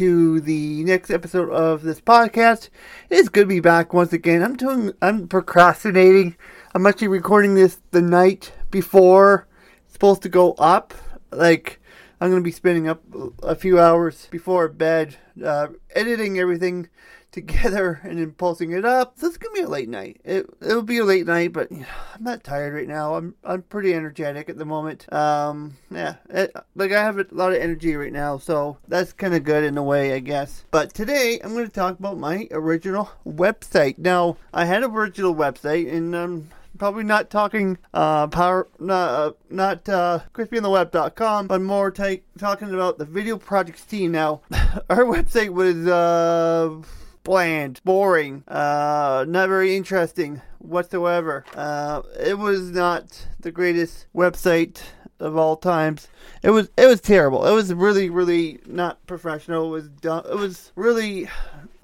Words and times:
to 0.00 0.40
the 0.40 0.82
next 0.84 1.10
episode 1.10 1.50
of 1.50 1.82
this 1.82 2.00
podcast. 2.00 2.70
It's 3.10 3.28
good 3.28 3.42
to 3.42 3.46
be 3.46 3.60
back 3.60 3.92
once 3.92 4.14
again. 4.14 4.42
I'm 4.42 4.56
doing, 4.56 4.94
I'm 5.02 5.28
procrastinating. 5.28 6.36
I'm 6.74 6.86
actually 6.86 7.08
recording 7.08 7.54
this 7.54 7.82
the 7.90 8.00
night 8.00 8.50
before 8.70 9.46
it's 9.84 9.92
supposed 9.92 10.22
to 10.22 10.30
go 10.30 10.52
up. 10.54 10.94
Like, 11.30 11.82
I'm 12.18 12.30
to 12.30 12.40
be 12.40 12.50
spending 12.50 12.88
up 12.88 13.02
a 13.42 13.54
few 13.54 13.78
hours 13.78 14.26
before 14.30 14.68
bed, 14.68 15.18
uh, 15.44 15.66
editing 15.94 16.38
everything 16.38 16.88
together 17.32 18.00
and 18.04 18.18
then 18.18 18.32
posting 18.32 18.72
it 18.72 18.84
up. 18.84 19.16
This 19.16 19.32
is 19.32 19.38
gonna 19.38 19.54
be 19.54 19.60
a 19.60 19.68
late 19.68 19.88
night. 19.88 20.20
It 20.24 20.46
it'll 20.60 20.82
be 20.82 20.98
a 20.98 21.04
late 21.04 21.26
night, 21.26 21.52
but 21.52 21.70
you 21.70 21.78
know, 21.78 21.86
I'm 22.14 22.24
not 22.24 22.44
tired 22.44 22.74
right 22.74 22.88
now. 22.88 23.14
I'm 23.14 23.34
I'm 23.44 23.62
pretty 23.62 23.94
energetic 23.94 24.48
at 24.48 24.58
the 24.58 24.64
moment. 24.64 25.12
Um, 25.12 25.76
yeah, 25.90 26.16
it, 26.28 26.54
like 26.74 26.92
I 26.92 27.02
have 27.02 27.18
a 27.18 27.26
lot 27.30 27.52
of 27.52 27.58
energy 27.58 27.94
right 27.94 28.12
now, 28.12 28.38
so 28.38 28.78
that's 28.88 29.12
kind 29.12 29.34
of 29.34 29.44
good 29.44 29.64
in 29.64 29.78
a 29.78 29.82
way, 29.82 30.12
I 30.12 30.18
guess. 30.18 30.64
But 30.70 30.94
today 30.94 31.40
I'm 31.42 31.54
to 31.54 31.68
talk 31.68 31.98
about 31.98 32.18
my 32.18 32.48
original 32.50 33.10
website. 33.26 33.98
Now 33.98 34.36
I 34.52 34.64
had 34.64 34.82
an 34.82 34.90
original 34.90 35.34
website, 35.34 35.92
and 35.92 36.14
um 36.14 36.50
probably 36.78 37.04
not 37.04 37.28
talking 37.28 37.76
uh 37.92 38.26
power 38.28 38.66
not 38.78 39.10
uh, 39.10 39.32
not 39.50 39.86
uh 39.86 40.20
crispyontheweb.com 40.32 41.46
but 41.46 41.60
more 41.60 41.90
ta- 41.90 42.14
talking 42.38 42.72
about 42.72 42.96
the 42.96 43.04
video 43.04 43.36
projects 43.36 43.84
team 43.84 44.12
now 44.12 44.40
our 44.88 45.04
website 45.04 45.50
was 45.50 45.86
uh 45.86 46.80
bland 47.22 47.80
boring 47.84 48.42
uh 48.48 49.24
not 49.28 49.48
very 49.48 49.76
interesting 49.76 50.40
whatsoever. 50.58 51.44
Uh 51.54 52.02
it 52.18 52.38
was 52.38 52.70
not 52.70 53.26
the 53.40 53.50
greatest 53.50 54.06
website 54.14 54.80
of 55.18 55.36
all 55.36 55.56
times. 55.56 56.08
It 56.42 56.50
was 56.50 56.70
it 56.76 56.86
was 56.86 57.00
terrible. 57.00 57.46
It 57.46 57.52
was 57.52 57.72
really 57.74 58.10
really 58.10 58.60
not 58.66 59.04
professional. 59.06 59.66
It 59.66 59.70
was 59.70 59.88
dumb. 59.88 60.24
It 60.30 60.36
was 60.36 60.72
really 60.76 61.28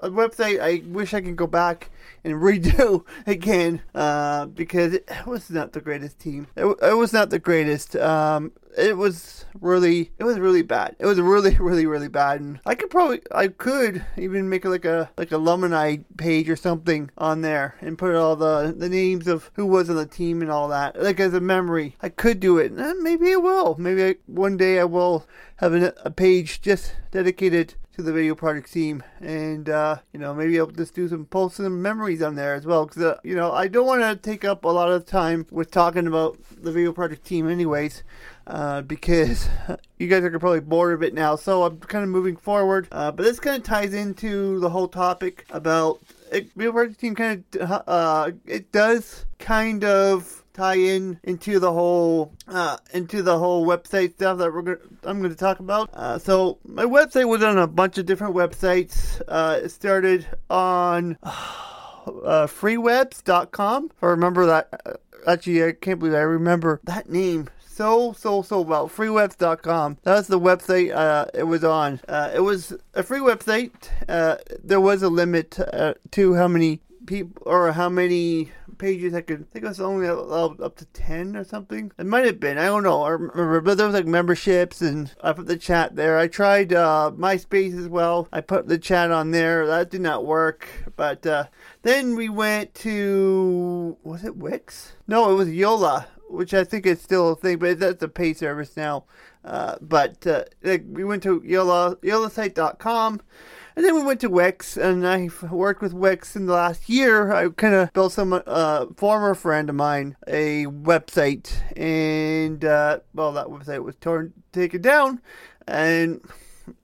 a 0.01 0.11
website 0.11 0.61
i 0.61 0.83
wish 0.89 1.15
i 1.15 1.21
could 1.21 1.37
go 1.37 1.47
back 1.47 1.91
and 2.27 2.43
redo 2.43 3.05
again 3.27 3.81
uh, 3.95 4.47
because 4.47 4.95
it 4.95 5.09
was 5.27 5.49
not 5.49 5.73
the 5.73 5.81
greatest 5.81 6.19
team. 6.19 6.49
It, 6.57 6.67
it 6.83 6.97
was 6.97 7.13
not 7.13 7.31
the 7.31 7.39
greatest. 7.39 7.97
Um, 7.97 8.53
it 8.77 8.97
was 8.97 9.47
really, 9.61 10.11
it 10.19 10.25
was 10.25 10.39
really 10.39 10.63
bad. 10.63 10.97
It 10.99 11.07
was 11.07 11.19
really, 11.21 11.57
really, 11.61 11.87
really 11.87 12.09
bad. 12.09 12.41
And 12.41 12.61
I 12.67 12.75
could 12.75 12.91
probably, 12.91 13.21
I 13.33 13.49
could 13.49 14.05
even 14.17 14.49
make 14.49 14.65
like 14.65 14.85
a 14.85 15.11
like 15.17 15.33
a 15.33 15.37
alumni 15.37 15.99
page 16.17 16.51
or 16.51 16.57
something 16.57 17.11
on 17.17 17.41
there 17.41 17.77
and 17.81 17.97
put 17.97 18.15
all 18.15 18.37
the 18.37 18.75
the 18.77 18.89
names 18.89 19.29
of 19.29 19.51
who 19.55 19.65
was 19.65 19.89
on 19.89 19.97
the 19.97 20.07
team 20.07 20.43
and 20.43 20.51
all 20.51 20.69
that, 20.69 21.01
like 21.01 21.21
as 21.21 21.33
a 21.33 21.41
memory. 21.41 21.97
I 22.03 22.09
could 22.09 22.41
do 22.41 22.59
it. 22.59 22.73
And 22.73 23.03
maybe 23.03 23.33
I 23.33 23.37
will. 23.37 23.77
Maybe 23.79 24.05
I, 24.05 24.15
one 24.27 24.57
day 24.57 24.81
I 24.81 24.85
will 24.85 25.27
have 25.57 25.73
a, 25.73 25.95
a 26.05 26.11
page 26.11 26.61
just 26.61 26.95
dedicated 27.13 27.75
to 27.97 28.03
the 28.03 28.13
video 28.13 28.35
project 28.35 28.71
team 28.71 29.03
and 29.21 29.71
uh, 29.71 29.97
you 30.13 30.21
know 30.21 30.35
maybe 30.35 30.59
i'll 30.59 30.67
just 30.67 30.95
do 30.95 31.09
some 31.09 31.25
posts 31.25 31.59
and 31.59 31.83
memories 31.83 32.21
on 32.21 32.35
there 32.35 32.55
as 32.55 32.67
well. 32.67 32.85
Because 32.85 33.03
uh, 33.03 33.19
you 33.25 33.35
know 33.35 33.53
i 33.53 33.69
don't 33.69 33.87
want 33.87 34.03
to 34.03 34.17
take 34.17 34.45
up 34.45 34.65
a 34.65 34.69
lot 34.69 34.91
of 34.91 35.07
time 35.07 35.47
with 35.51 35.71
talking 35.71 36.07
about 36.07 36.39
the 36.61 36.71
video 36.71 36.93
project 36.93 37.25
team 37.25 37.49
anyways 37.49 38.03
uh, 38.49 38.83
because 38.83 39.49
you 39.99 40.09
guys 40.09 40.23
are 40.25 40.39
probably 40.39 40.61
bored 40.61 40.93
of 40.93 41.03
it 41.03 41.15
now. 41.15 41.37
So 41.37 41.63
i'm 41.63 41.79
kind 41.79 42.05
of 42.05 42.11
moving 42.11 42.37
forward 42.37 42.87
uh, 42.93 43.13
but 43.13 43.23
this 43.23 43.41
kind 43.41 43.57
of 43.57 43.63
ties 43.63 43.95
into 43.95 44.61
the 44.61 44.69
whole 44.69 44.89
topic 44.89 45.47
about 45.49 46.01
it, 46.31 46.53
video 46.55 46.73
project 46.73 47.01
team 47.01 47.15
kind 47.15 47.45
of 47.59 47.83
uh, 47.87 48.31
it 48.45 48.73
does 48.73 49.25
kind 49.39 49.85
of 49.85 50.45
tie 50.57 50.77
in 50.77 51.21
into 51.23 51.59
the 51.59 51.73
whole 51.73 52.33
uh, 52.49 52.79
into 52.93 53.23
the 53.23 53.39
whole 53.39 53.67
website 53.67 54.15
stuff 54.15 54.39
that 54.39 54.53
we're 54.53 54.63
gonna, 54.63 54.79
I'm 55.05 55.19
going 55.19 55.31
to 55.31 55.37
talk 55.37 55.61
about. 55.61 55.91
Uh, 55.93 56.19
so 56.19 56.59
my 56.65 56.85
website 56.85 57.29
was 57.29 57.43
on 57.43 57.59
a 57.59 57.67
bunch 57.67 57.99
of 57.99 58.07
different 58.07 58.35
websites. 58.35 59.21
Uh, 59.29 59.61
it 59.63 59.69
started 59.69 60.27
on 60.49 61.19
uh, 61.23 62.47
freewebs.com. 62.47 63.91
I 64.03 64.07
remember 64.07 64.47
that. 64.47 64.81
Uh, 64.87 64.93
actually, 65.27 65.65
I 65.65 65.73
can't 65.73 65.99
believe 65.99 66.15
I 66.15 66.21
remember 66.21 66.81
that 66.85 67.09
name 67.09 67.49
so 67.77 68.15
so 68.15 68.41
so 68.41 68.63
well. 68.63 68.89
Freewebs.com. 68.89 69.99
That's 70.03 70.29
the 70.29 70.41
website 70.41 70.95
uh, 70.95 71.27
it 71.35 71.45
was 71.45 71.63
on. 71.63 72.01
Uh, 72.09 72.31
it 72.35 72.41
was 72.41 72.73
a 72.95 73.03
free 73.03 73.21
website. 73.21 73.73
Uh, 74.09 74.37
there 74.65 74.81
was 74.81 75.03
a 75.03 75.11
limit 75.11 75.61
uh, 75.61 75.95
to 76.13 76.35
how 76.35 76.49
many 76.49 76.81
people 77.07 77.43
or 77.47 77.73
how 77.73 77.89
many 77.89 78.51
pages 78.79 79.15
I 79.15 79.21
could 79.21 79.41
I 79.41 79.53
think 79.53 79.65
it 79.65 79.69
was 79.69 79.81
only 79.81 80.07
up 80.09 80.77
to 80.77 80.85
10 80.87 81.37
or 81.37 81.45
something. 81.45 81.93
It 81.99 82.07
might 82.07 82.25
have 82.25 82.41
been. 82.41 82.59
I 82.59 82.67
don't 82.67 82.83
know. 82.83 83.03
I 83.03 83.11
remember. 83.11 83.61
But 83.61 83.77
there 83.79 83.87
was 83.87 83.95
like 83.95 84.07
memberships 84.07 84.81
and 84.83 85.13
I 85.21 85.33
put 85.33 85.47
the 85.47 85.57
chat 85.57 85.97
there. 85.97 86.19
I 86.19 86.29
tried 86.29 86.73
uh, 86.73 87.13
MySpace 87.15 87.79
as 87.79 87.89
well. 87.89 88.29
I 88.33 88.41
put 88.41 88.69
the 88.69 88.79
chat 88.79 89.11
on 89.11 89.31
there. 89.31 89.67
That 89.67 89.91
did 89.91 90.01
not 90.01 90.25
work. 90.25 90.69
But 90.97 91.27
uh, 91.27 91.45
then 91.83 92.17
we 92.17 92.29
went 92.29 92.75
to, 92.77 93.97
was 94.03 94.25
it 94.25 94.37
Wix? 94.37 94.93
No, 95.07 95.31
it 95.31 95.35
was 95.35 95.51
Yola. 95.51 96.09
Which 96.29 96.53
I 96.53 96.65
think 96.65 96.87
is 96.87 97.01
still 97.01 97.31
a 97.31 97.37
thing, 97.37 97.59
but 97.59 97.79
that's 97.79 98.03
a 98.03 98.09
pay 98.09 98.35
service 98.35 98.77
now. 98.77 99.05
Uh, 99.47 99.77
but 99.81 100.27
uh, 100.27 100.45
we 100.63 101.05
went 101.05 101.23
to 101.23 101.43
Yola, 101.45 101.97
yolasite.com. 101.97 103.21
And 103.77 103.85
then 103.85 103.95
we 103.95 104.03
went 104.03 104.21
to 104.23 104.31
Wix, 104.31 104.79
and 104.79 105.07
I 105.07 105.29
worked 105.51 105.83
with 105.83 105.93
Wix 105.93 106.35
in 106.35 106.47
the 106.47 106.55
last 106.55 106.89
year. 106.89 107.31
I 107.31 107.51
kind 107.51 107.75
of 107.75 107.93
built 107.93 108.15
some 108.15 108.43
uh, 108.47 108.87
former 108.97 109.35
friend 109.35 109.69
of 109.69 109.77
mine 109.77 110.17
a 110.27 110.65
website, 110.65 111.53
and 111.77 112.65
uh, 112.65 113.01
well, 113.13 113.33
that 113.33 113.49
website 113.49 113.85
was 113.85 113.95
torn, 113.97 114.33
taken 114.51 114.81
down, 114.81 115.21
and 115.69 116.23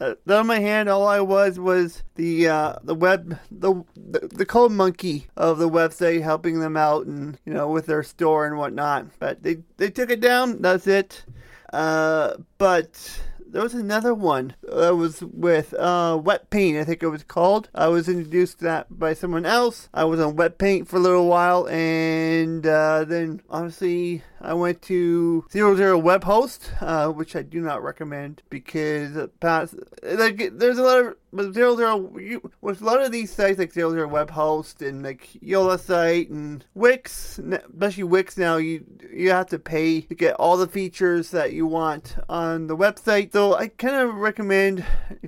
uh, 0.00 0.14
on 0.28 0.46
my 0.46 0.58
hand, 0.58 0.88
all 0.88 1.06
I 1.06 1.20
was 1.20 1.58
was 1.58 2.02
the 2.14 2.48
uh, 2.48 2.74
the 2.82 2.94
web 2.94 3.38
the, 3.50 3.82
the 3.96 4.28
the 4.28 4.46
code 4.46 4.72
monkey 4.72 5.28
of 5.36 5.58
the 5.58 5.68
website, 5.68 6.22
helping 6.22 6.60
them 6.60 6.76
out 6.76 7.06
and 7.06 7.38
you 7.44 7.52
know 7.52 7.68
with 7.68 7.86
their 7.86 8.02
store 8.02 8.46
and 8.46 8.58
whatnot. 8.58 9.06
But 9.18 9.42
they 9.42 9.58
they 9.78 9.90
took 9.90 10.10
it 10.10 10.20
down. 10.20 10.60
That's 10.62 10.86
it. 10.86 11.24
Uh, 11.72 12.36
but 12.58 13.20
there 13.52 13.62
was 13.62 13.74
another 13.74 14.14
one 14.14 14.54
that 14.62 14.96
was 14.96 15.22
with 15.22 15.74
uh, 15.78 16.18
Wetpaint, 16.22 16.80
I 16.80 16.84
think 16.84 17.02
it 17.02 17.08
was 17.08 17.22
called. 17.22 17.68
I 17.74 17.88
was 17.88 18.08
introduced 18.08 18.58
to 18.58 18.64
that 18.64 18.98
by 18.98 19.12
someone 19.12 19.44
else. 19.44 19.88
I 19.92 20.04
was 20.04 20.20
on 20.20 20.36
Wetpaint 20.36 20.88
for 20.88 20.96
a 20.96 21.00
little 21.00 21.26
while, 21.26 21.68
and 21.68 22.66
uh, 22.66 23.04
then 23.04 23.42
obviously 23.50 24.22
I 24.40 24.54
went 24.54 24.80
to 24.82 25.44
Zero 25.52 25.76
Zero 25.76 25.98
Web 25.98 26.24
Host, 26.24 26.72
uh, 26.80 27.08
which 27.08 27.36
I 27.36 27.42
do 27.42 27.60
not 27.60 27.82
recommend 27.82 28.42
because 28.48 29.28
like 30.02 30.58
there's 30.58 30.78
a 30.78 30.82
lot 30.82 31.04
of 31.04 31.16
but 31.32 31.54
zero 31.54 31.76
zero 31.76 32.18
you, 32.18 32.50
with 32.60 32.82
a 32.82 32.84
lot 32.84 33.02
of 33.02 33.10
these 33.10 33.32
sites 33.32 33.58
like 33.58 33.72
zero 33.72 33.90
zero 33.90 34.06
web 34.06 34.30
host 34.30 34.82
and 34.82 35.02
like 35.02 35.28
yola 35.40 35.78
site 35.78 36.28
and 36.28 36.64
wix 36.74 37.38
especially 37.38 38.02
wix 38.02 38.36
now 38.36 38.56
you 38.56 38.84
you 39.10 39.30
have 39.30 39.46
to 39.46 39.58
pay 39.58 40.02
to 40.02 40.14
get 40.14 40.34
all 40.34 40.56
the 40.56 40.66
features 40.66 41.30
that 41.30 41.52
you 41.52 41.66
want 41.66 42.16
on 42.28 42.66
the 42.66 42.76
website 42.76 43.32
so 43.32 43.41
i 43.50 43.66
kind 43.66 43.96
of 43.96 44.14
recommend 44.14 44.84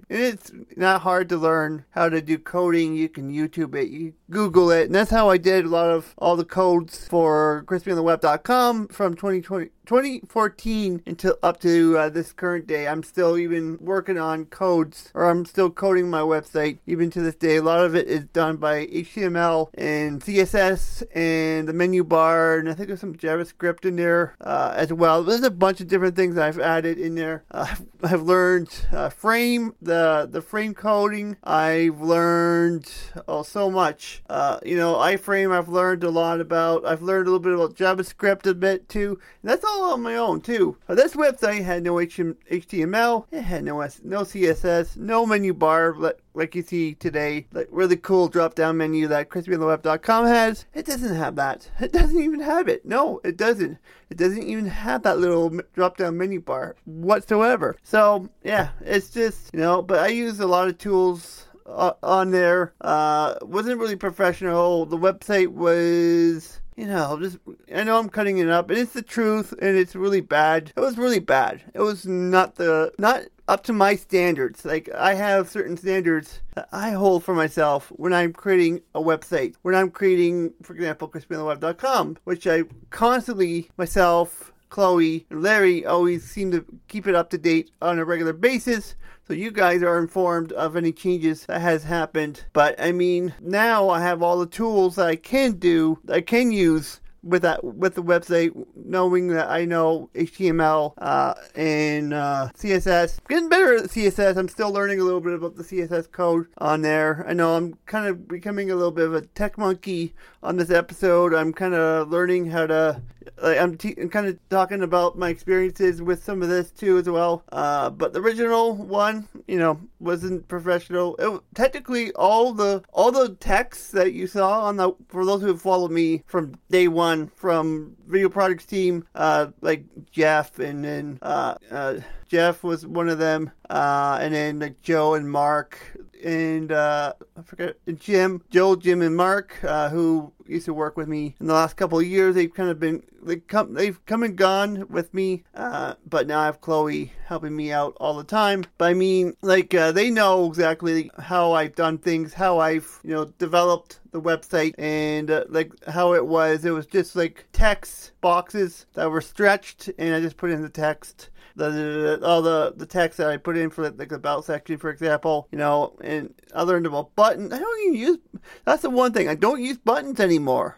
it's 0.08 0.52
not 0.76 1.00
hard 1.00 1.28
to 1.28 1.36
learn 1.36 1.84
how 1.90 2.08
to 2.08 2.20
do 2.22 2.38
coding 2.38 2.94
you 2.94 3.08
can 3.08 3.32
youtube 3.32 3.74
it 3.74 3.88
you 3.88 4.12
google 4.34 4.70
it 4.70 4.86
and 4.86 4.94
that's 4.94 5.10
how 5.10 5.30
i 5.30 5.38
did 5.38 5.64
a 5.64 5.68
lot 5.68 5.88
of 5.88 6.12
all 6.18 6.34
the 6.34 6.44
codes 6.44 7.06
for 7.06 7.64
crispyontheweb.com 7.68 8.88
from 8.88 9.14
2020 9.14 9.70
2014 9.86 11.02
until 11.06 11.36
up 11.42 11.60
to 11.60 11.96
uh, 11.98 12.08
this 12.08 12.32
current 12.32 12.66
day. 12.66 12.88
I'm 12.88 13.02
still 13.02 13.36
even 13.36 13.78
working 13.80 14.18
on 14.18 14.46
codes, 14.46 15.10
or 15.14 15.24
I'm 15.24 15.44
still 15.44 15.70
coding 15.70 16.08
my 16.10 16.20
website 16.20 16.78
even 16.86 17.10
to 17.10 17.20
this 17.20 17.34
day. 17.34 17.56
A 17.56 17.62
lot 17.62 17.84
of 17.84 17.94
it 17.94 18.06
is 18.06 18.24
done 18.26 18.56
by 18.56 18.86
HTML 18.86 19.68
and 19.74 20.22
CSS 20.22 21.02
and 21.14 21.68
the 21.68 21.72
menu 21.72 22.04
bar, 22.04 22.58
and 22.58 22.68
I 22.68 22.74
think 22.74 22.88
there's 22.88 23.00
some 23.00 23.14
JavaScript 23.14 23.84
in 23.84 23.96
there 23.96 24.34
uh, 24.40 24.72
as 24.74 24.92
well. 24.92 25.22
There's 25.22 25.42
a 25.42 25.50
bunch 25.50 25.80
of 25.80 25.88
different 25.88 26.16
things 26.16 26.38
I've 26.38 26.58
added 26.58 26.98
in 26.98 27.14
there. 27.14 27.44
Uh, 27.54 27.76
I've 28.02 28.22
learned 28.22 28.68
uh, 28.92 29.10
frame, 29.10 29.74
the 29.80 30.28
the 30.30 30.42
frame 30.42 30.74
coding. 30.74 31.36
I've 31.44 32.00
learned 32.00 32.90
oh 33.28 33.44
so 33.44 33.70
much. 33.70 34.23
Uh, 34.28 34.58
you 34.64 34.76
know, 34.76 34.94
iframe. 34.94 35.52
I've 35.52 35.68
learned 35.68 36.02
a 36.02 36.10
lot 36.10 36.40
about. 36.40 36.86
I've 36.86 37.02
learned 37.02 37.26
a 37.26 37.30
little 37.30 37.40
bit 37.40 37.52
about 37.52 37.74
JavaScript 37.74 38.46
a 38.46 38.54
bit 38.54 38.88
too. 38.88 39.18
And 39.42 39.50
that's 39.50 39.64
all 39.64 39.92
on 39.92 40.02
my 40.02 40.16
own 40.16 40.40
too. 40.40 40.76
Uh, 40.88 40.94
this 40.94 41.14
website 41.14 41.62
had 41.62 41.82
no 41.82 41.94
HTML, 41.94 43.26
it 43.30 43.42
had 43.42 43.64
no 43.64 43.80
S- 43.80 44.00
no 44.02 44.22
CSS, 44.22 44.96
no 44.96 45.26
menu 45.26 45.52
bar 45.52 45.94
like, 45.96 46.18
like 46.32 46.54
you 46.54 46.62
see 46.62 46.94
today, 46.94 47.46
like 47.52 47.68
really 47.70 47.96
cool 47.96 48.28
drop 48.28 48.54
down 48.54 48.76
menu 48.76 49.06
that 49.08 49.28
crispyontheweb.com 49.28 50.26
has. 50.26 50.64
It 50.74 50.86
doesn't 50.86 51.14
have 51.14 51.36
that. 51.36 51.70
It 51.80 51.92
doesn't 51.92 52.20
even 52.20 52.40
have 52.40 52.68
it. 52.68 52.86
No, 52.86 53.20
it 53.24 53.36
doesn't. 53.36 53.78
It 54.10 54.16
doesn't 54.16 54.42
even 54.42 54.66
have 54.66 55.02
that 55.02 55.18
little 55.18 55.60
drop 55.74 55.96
down 55.98 56.16
menu 56.16 56.40
bar 56.40 56.76
whatsoever. 56.86 57.76
So 57.82 58.28
yeah, 58.42 58.70
it's 58.80 59.10
just 59.10 59.50
you 59.52 59.60
know. 59.60 59.82
But 59.82 59.98
I 59.98 60.08
use 60.08 60.40
a 60.40 60.46
lot 60.46 60.68
of 60.68 60.78
tools 60.78 61.46
on 61.66 62.30
there. 62.30 62.74
Uh, 62.80 63.34
wasn't 63.42 63.78
really 63.78 63.96
professional. 63.96 64.86
The 64.86 64.98
website 64.98 65.48
was 65.48 66.60
you 66.76 66.86
know, 66.86 67.18
just 67.20 67.38
I 67.74 67.84
know 67.84 67.98
I'm 67.98 68.08
cutting 68.08 68.38
it 68.38 68.48
up, 68.48 68.68
and 68.70 68.78
it's 68.78 68.92
the 68.92 69.02
truth, 69.02 69.52
and 69.60 69.76
it's 69.76 69.94
really 69.94 70.20
bad. 70.20 70.72
It 70.76 70.80
was 70.80 70.98
really 70.98 71.20
bad. 71.20 71.62
It 71.72 71.80
was 71.80 72.04
not 72.04 72.56
the 72.56 72.92
not 72.98 73.22
up 73.46 73.62
to 73.64 73.72
my 73.72 73.94
standards. 73.94 74.64
Like 74.64 74.88
I 74.92 75.14
have 75.14 75.48
certain 75.48 75.76
standards 75.76 76.40
that 76.54 76.68
I 76.72 76.90
hold 76.90 77.24
for 77.24 77.34
myself 77.34 77.92
when 77.94 78.12
I'm 78.12 78.32
creating 78.32 78.80
a 78.94 79.00
website. 79.00 79.54
When 79.62 79.74
I'm 79.74 79.90
creating, 79.90 80.54
for 80.62 80.74
example, 80.74 81.08
crispyontheweb.com, 81.08 82.18
which 82.24 82.46
I 82.46 82.64
constantly 82.90 83.70
myself. 83.76 84.52
Chloe 84.74 85.24
and 85.30 85.40
Larry 85.40 85.86
always 85.86 86.24
seem 86.24 86.50
to 86.50 86.64
keep 86.88 87.06
it 87.06 87.14
up 87.14 87.30
to 87.30 87.38
date 87.38 87.70
on 87.80 88.00
a 88.00 88.04
regular 88.04 88.32
basis 88.32 88.96
so 89.24 89.32
you 89.32 89.52
guys 89.52 89.84
are 89.84 90.00
informed 90.00 90.50
of 90.50 90.74
any 90.74 90.90
changes 90.90 91.46
that 91.46 91.60
has 91.60 91.84
happened. 91.84 92.44
But 92.52 92.74
I 92.80 92.90
mean, 92.90 93.34
now 93.40 93.88
I 93.88 94.00
have 94.00 94.20
all 94.20 94.36
the 94.36 94.48
tools 94.48 94.96
that 94.96 95.06
I 95.06 95.14
can 95.14 95.52
do, 95.52 96.00
I 96.08 96.22
can 96.22 96.50
use 96.50 97.00
with 97.24 97.42
that 97.42 97.64
with 97.64 97.94
the 97.94 98.02
website, 98.02 98.52
knowing 98.74 99.28
that 99.28 99.48
I 99.48 99.64
know 99.64 100.10
HTML 100.14 100.92
uh, 100.98 101.34
and 101.54 102.12
uh, 102.12 102.48
CSS. 102.56 103.18
Getting 103.28 103.48
better 103.48 103.76
at 103.76 103.84
CSS. 103.84 104.36
I'm 104.36 104.48
still 104.48 104.70
learning 104.70 105.00
a 105.00 105.04
little 105.04 105.20
bit 105.20 105.32
about 105.32 105.56
the 105.56 105.62
CSS 105.62 106.10
code 106.12 106.46
on 106.58 106.82
there. 106.82 107.24
I 107.26 107.32
know 107.32 107.56
I'm 107.56 107.74
kind 107.86 108.06
of 108.06 108.28
becoming 108.28 108.70
a 108.70 108.76
little 108.76 108.92
bit 108.92 109.06
of 109.06 109.14
a 109.14 109.22
tech 109.22 109.56
monkey 109.56 110.14
on 110.42 110.56
this 110.56 110.70
episode. 110.70 111.34
I'm 111.34 111.52
kind 111.52 111.74
of 111.74 112.10
learning 112.10 112.46
how 112.46 112.66
to. 112.66 113.02
I'm, 113.42 113.76
te- 113.76 113.94
I'm 114.00 114.08
kind 114.08 114.26
of 114.26 114.38
talking 114.48 114.82
about 114.82 115.18
my 115.18 115.28
experiences 115.28 116.02
with 116.02 116.22
some 116.24 116.42
of 116.42 116.48
this 116.48 116.70
too 116.70 116.98
as 116.98 117.08
well. 117.08 117.42
Uh, 117.52 117.90
but 117.90 118.12
the 118.12 118.20
original 118.20 118.74
one, 118.74 119.28
you 119.46 119.58
know, 119.58 119.80
wasn't 120.00 120.46
professional. 120.48 121.16
It, 121.16 121.40
technically, 121.54 122.12
all 122.12 122.52
the 122.52 122.82
all 122.92 123.12
the 123.12 123.34
text 123.36 123.92
that 123.92 124.12
you 124.12 124.26
saw 124.26 124.64
on 124.64 124.76
the 124.76 124.92
for 125.08 125.24
those 125.24 125.40
who 125.40 125.48
have 125.48 125.62
followed 125.62 125.90
me 125.90 126.22
from 126.26 126.54
day 126.70 126.88
one 126.88 127.28
from 127.28 127.96
video 128.06 128.28
products 128.28 128.66
team, 128.66 129.06
uh, 129.14 129.48
like 129.60 129.84
Jeff 130.10 130.58
and 130.58 130.84
then 130.84 131.18
uh, 131.22 131.54
uh, 131.70 131.98
Jeff 132.28 132.62
was 132.62 132.86
one 132.86 133.08
of 133.08 133.18
them, 133.18 133.50
uh, 133.70 134.18
and 134.20 134.34
then 134.34 134.58
like 134.58 134.80
Joe 134.82 135.14
and 135.14 135.30
Mark 135.30 135.78
and 136.24 136.72
uh, 136.72 137.12
I 137.38 137.42
forget 137.42 137.76
Jim, 137.96 138.42
Joe, 138.50 138.76
Jim, 138.76 139.02
and 139.02 139.14
Mark, 139.14 139.62
uh, 139.62 139.90
who 139.90 140.32
used 140.46 140.66
to 140.66 140.74
work 140.74 140.96
with 140.96 141.08
me 141.08 141.34
in 141.40 141.46
the 141.46 141.54
last 141.54 141.76
couple 141.76 141.98
of 141.98 142.06
years. 142.06 142.34
They've 142.34 142.52
kind 142.52 142.70
of 142.70 142.78
been 142.78 143.02
they 143.22 143.36
come 143.36 143.74
they've 143.74 144.04
come 144.06 144.22
and 144.22 144.36
gone 144.36 144.86
with 144.88 145.12
me, 145.14 145.44
uh, 145.54 145.94
but 146.06 146.26
now 146.26 146.40
I 146.40 146.46
have 146.46 146.60
Chloe 146.60 147.12
helping 147.26 147.56
me 147.56 147.72
out 147.72 147.96
all 148.00 148.14
the 148.14 148.24
time. 148.24 148.64
But 148.78 148.86
I 148.86 148.94
mean, 148.94 149.34
like 149.42 149.74
uh, 149.74 149.92
they 149.92 150.10
know 150.10 150.46
exactly 150.46 151.10
how 151.18 151.52
I've 151.52 151.74
done 151.74 151.98
things, 151.98 152.34
how 152.34 152.58
I've 152.58 153.00
you 153.02 153.14
know 153.14 153.26
developed 153.38 154.00
the 154.12 154.20
website, 154.20 154.74
and 154.78 155.30
uh, 155.30 155.44
like 155.48 155.72
how 155.86 156.14
it 156.14 156.26
was. 156.26 156.64
It 156.64 156.70
was 156.70 156.86
just 156.86 157.16
like 157.16 157.46
text 157.52 158.12
boxes 158.20 158.86
that 158.94 159.10
were 159.10 159.20
stretched, 159.20 159.90
and 159.98 160.14
I 160.14 160.20
just 160.20 160.36
put 160.36 160.50
in 160.50 160.62
the 160.62 160.68
text 160.68 161.30
the, 161.56 161.70
the 161.70 162.26
all 162.26 162.42
the 162.42 162.72
the 162.76 162.86
text 162.86 163.18
that 163.18 163.28
I 163.28 163.36
put 163.36 163.56
in 163.56 163.70
for 163.70 163.90
like 163.90 164.08
the 164.08 164.16
about 164.16 164.44
section, 164.44 164.78
for 164.78 164.90
example, 164.90 165.48
you 165.50 165.58
know, 165.58 165.96
and 166.00 166.34
other 166.52 166.74
learned 166.74 166.86
about 166.86 167.14
button. 167.14 167.52
I 167.52 167.58
don't 167.58 167.86
even 167.86 167.94
use. 167.94 168.18
That's 168.64 168.82
the 168.82 168.90
one 168.90 169.12
thing 169.12 169.28
I 169.28 169.34
don't 169.34 169.62
use 169.62 169.78
buttons 169.78 170.20
anymore. 170.20 170.33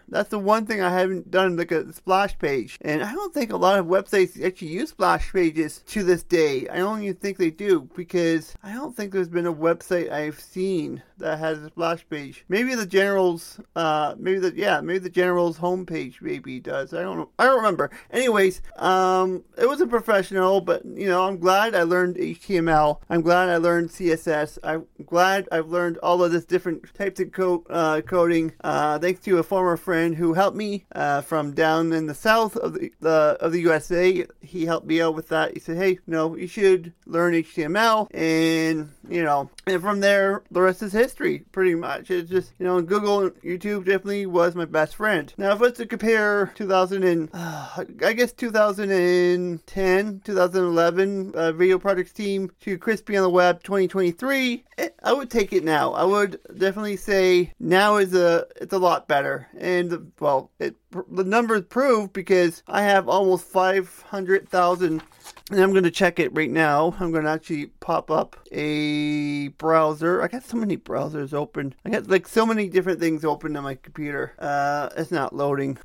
That's 0.09 0.31
the 0.31 0.39
one 0.39 0.67
thing 0.67 0.81
I 0.81 0.91
haven't 0.91 1.31
done 1.31 1.57
like 1.57 1.73
a 1.73 1.93
splash 1.93 2.39
page, 2.39 2.79
and 2.81 3.03
I 3.03 3.13
don't 3.13 3.35
think 3.35 3.53
a 3.53 3.57
lot 3.57 3.79
of 3.79 3.87
websites 3.87 4.43
actually 4.43 4.69
use 4.69 4.91
splash 4.91 5.33
pages 5.33 5.83
to 5.89 6.03
this 6.03 6.23
day. 6.23 6.69
I 6.69 6.79
don't 6.79 7.03
even 7.03 7.17
think 7.17 7.39
they 7.39 7.51
do 7.51 7.89
because 7.95 8.55
I 8.63 8.73
don't 8.73 8.97
think 8.97 9.13
there's 9.13 9.29
been 9.29 9.47
a 9.47 9.53
website 9.53 10.11
I've 10.11 10.41
seen 10.41 11.03
that 11.19 11.39
has 11.39 11.59
a 11.59 11.69
splash 11.69 12.07
page. 12.09 12.45
Maybe 12.49 12.75
the 12.75 12.87
general's, 12.87 13.61
uh, 13.75 14.15
maybe 14.19 14.39
the 14.39 14.55
yeah, 14.55 14.81
maybe 14.81 14.99
the 14.99 15.11
general's 15.11 15.59
homepage 15.59 16.21
maybe 16.21 16.61
does. 16.61 16.93
I 16.93 17.03
don't 17.03 17.19
know. 17.19 17.31
I 17.39 17.45
don't 17.45 17.57
remember. 17.57 17.91
Anyways, 18.11 18.63
um, 18.77 19.45
it 19.57 19.69
was 19.69 19.81
a 19.81 19.87
professional, 19.87 20.61
but 20.61 20.85
you 20.85 21.07
know, 21.07 21.27
I'm 21.27 21.39
glad 21.39 21.75
I 21.75 21.83
learned 21.83 22.17
HTML. 22.17 23.01
I'm 23.09 23.23
glad 23.23 23.49
I 23.49 23.57
learned 23.57 23.91
CSS. 23.91 24.59
I'm 24.63 24.87
glad 25.05 25.49
I've 25.51 25.69
learned 25.69 25.99
all 25.99 26.23
of 26.23 26.33
this 26.33 26.45
different 26.45 26.95
types 26.95 27.21
of 27.21 27.31
uh, 27.71 28.01
coding. 28.03 28.53
Uh, 28.63 28.99
thanks 28.99 29.21
to 29.21 29.39
a 29.39 29.43
former 29.47 29.77
friend 29.77 30.15
who 30.15 30.35
helped 30.35 30.57
me 30.57 30.85
uh, 30.95 31.21
from 31.23 31.53
down 31.53 31.93
in 31.93 32.07
the 32.07 32.15
south 32.15 32.57
of 32.57 32.75
the, 32.75 32.91
the 33.01 33.37
of 33.41 33.53
the 33.53 33.61
USA. 33.61 34.27
He 34.41 34.67
helped 34.67 34.87
me 34.87 35.01
out 35.01 35.15
with 35.15 35.29
that. 35.29 35.55
He 35.55 35.61
said, 35.61 35.77
"Hey, 35.77 35.99
no, 36.07 36.37
you 36.37 36.47
should 36.47 36.93
learn 37.07 37.35
HTML," 37.35 38.09
and 38.13 38.91
you 39.09 39.23
know, 39.23 39.51
and 39.67 39.81
from 39.81 40.01
there, 40.01 40.43
the 40.51 40.61
rest 40.61 40.83
is 40.83 40.93
history, 40.93 41.45
pretty 41.53 41.75
much. 41.75 42.11
It's 42.11 42.31
just, 42.31 42.53
you 42.59 42.67
know, 42.67 42.81
Google 42.83 43.21
and 43.23 43.35
YouTube 43.43 43.85
definitely 43.85 44.27
was 44.27 44.55
my 44.55 44.65
best 44.65 44.95
friend. 44.97 45.33
Now, 45.37 45.53
if 45.53 45.59
I 45.59 45.63
was 45.63 45.73
to 45.75 45.87
compare 45.87 46.53
2000 46.55 47.03
and, 47.03 47.29
uh, 47.33 47.85
I 48.05 48.13
guess 48.13 48.33
2010, 48.33 50.21
2011 50.25 51.33
uh, 51.35 51.53
video 51.53 51.79
products 51.79 52.13
team 52.13 52.51
to 52.61 52.79
Crispy 52.79 53.17
on 53.17 53.23
the 53.23 53.31
Web 53.31 53.63
2023, 53.63 54.65
it, 54.79 54.95
I 55.03 55.13
would 55.13 55.31
take 55.31 55.53
it 55.53 55.65
now. 55.65 55.93
I 55.93 56.05
would 56.05 56.41
definitely 56.57 56.97
say 56.97 57.53
now 57.59 57.97
is 57.97 58.15
a, 58.15 58.47
it's 58.61 58.73
a 58.73 58.79
lot 58.79 59.09
better. 59.09 59.36
And, 59.59 60.13
well, 60.21 60.51
it, 60.59 60.77
the 61.11 61.25
numbers 61.25 61.63
prove 61.69 62.13
because 62.13 62.63
I 62.67 62.83
have 62.83 63.09
almost 63.09 63.47
500,000 63.47 65.03
and 65.51 65.61
I'm 65.61 65.71
going 65.71 65.85
to 65.85 65.91
check 65.91 66.19
it 66.19 66.35
right 66.35 66.51
now. 66.51 66.95
I'm 66.99 67.13
going 67.13 67.25
to 67.25 67.31
actually 67.31 67.67
pop 67.67 68.11
up 68.11 68.37
a 68.51 69.49
browser. 69.49 70.23
I 70.23 70.29
got 70.29 70.45
so 70.45 70.57
many 70.57 70.77
browsers 70.77 71.33
open. 71.33 71.75
I 71.85 71.91
got 71.91 72.09
like 72.09 72.27
so 72.27 72.45
many 72.45 72.69
different 72.69 72.99
things 72.99 73.25
open 73.25 73.57
on 73.57 73.63
my 73.63 73.77
computer. 73.77 74.35
Uh, 74.39 74.89
it's 74.97 75.13
not 75.13 75.35
loading. 75.35 75.79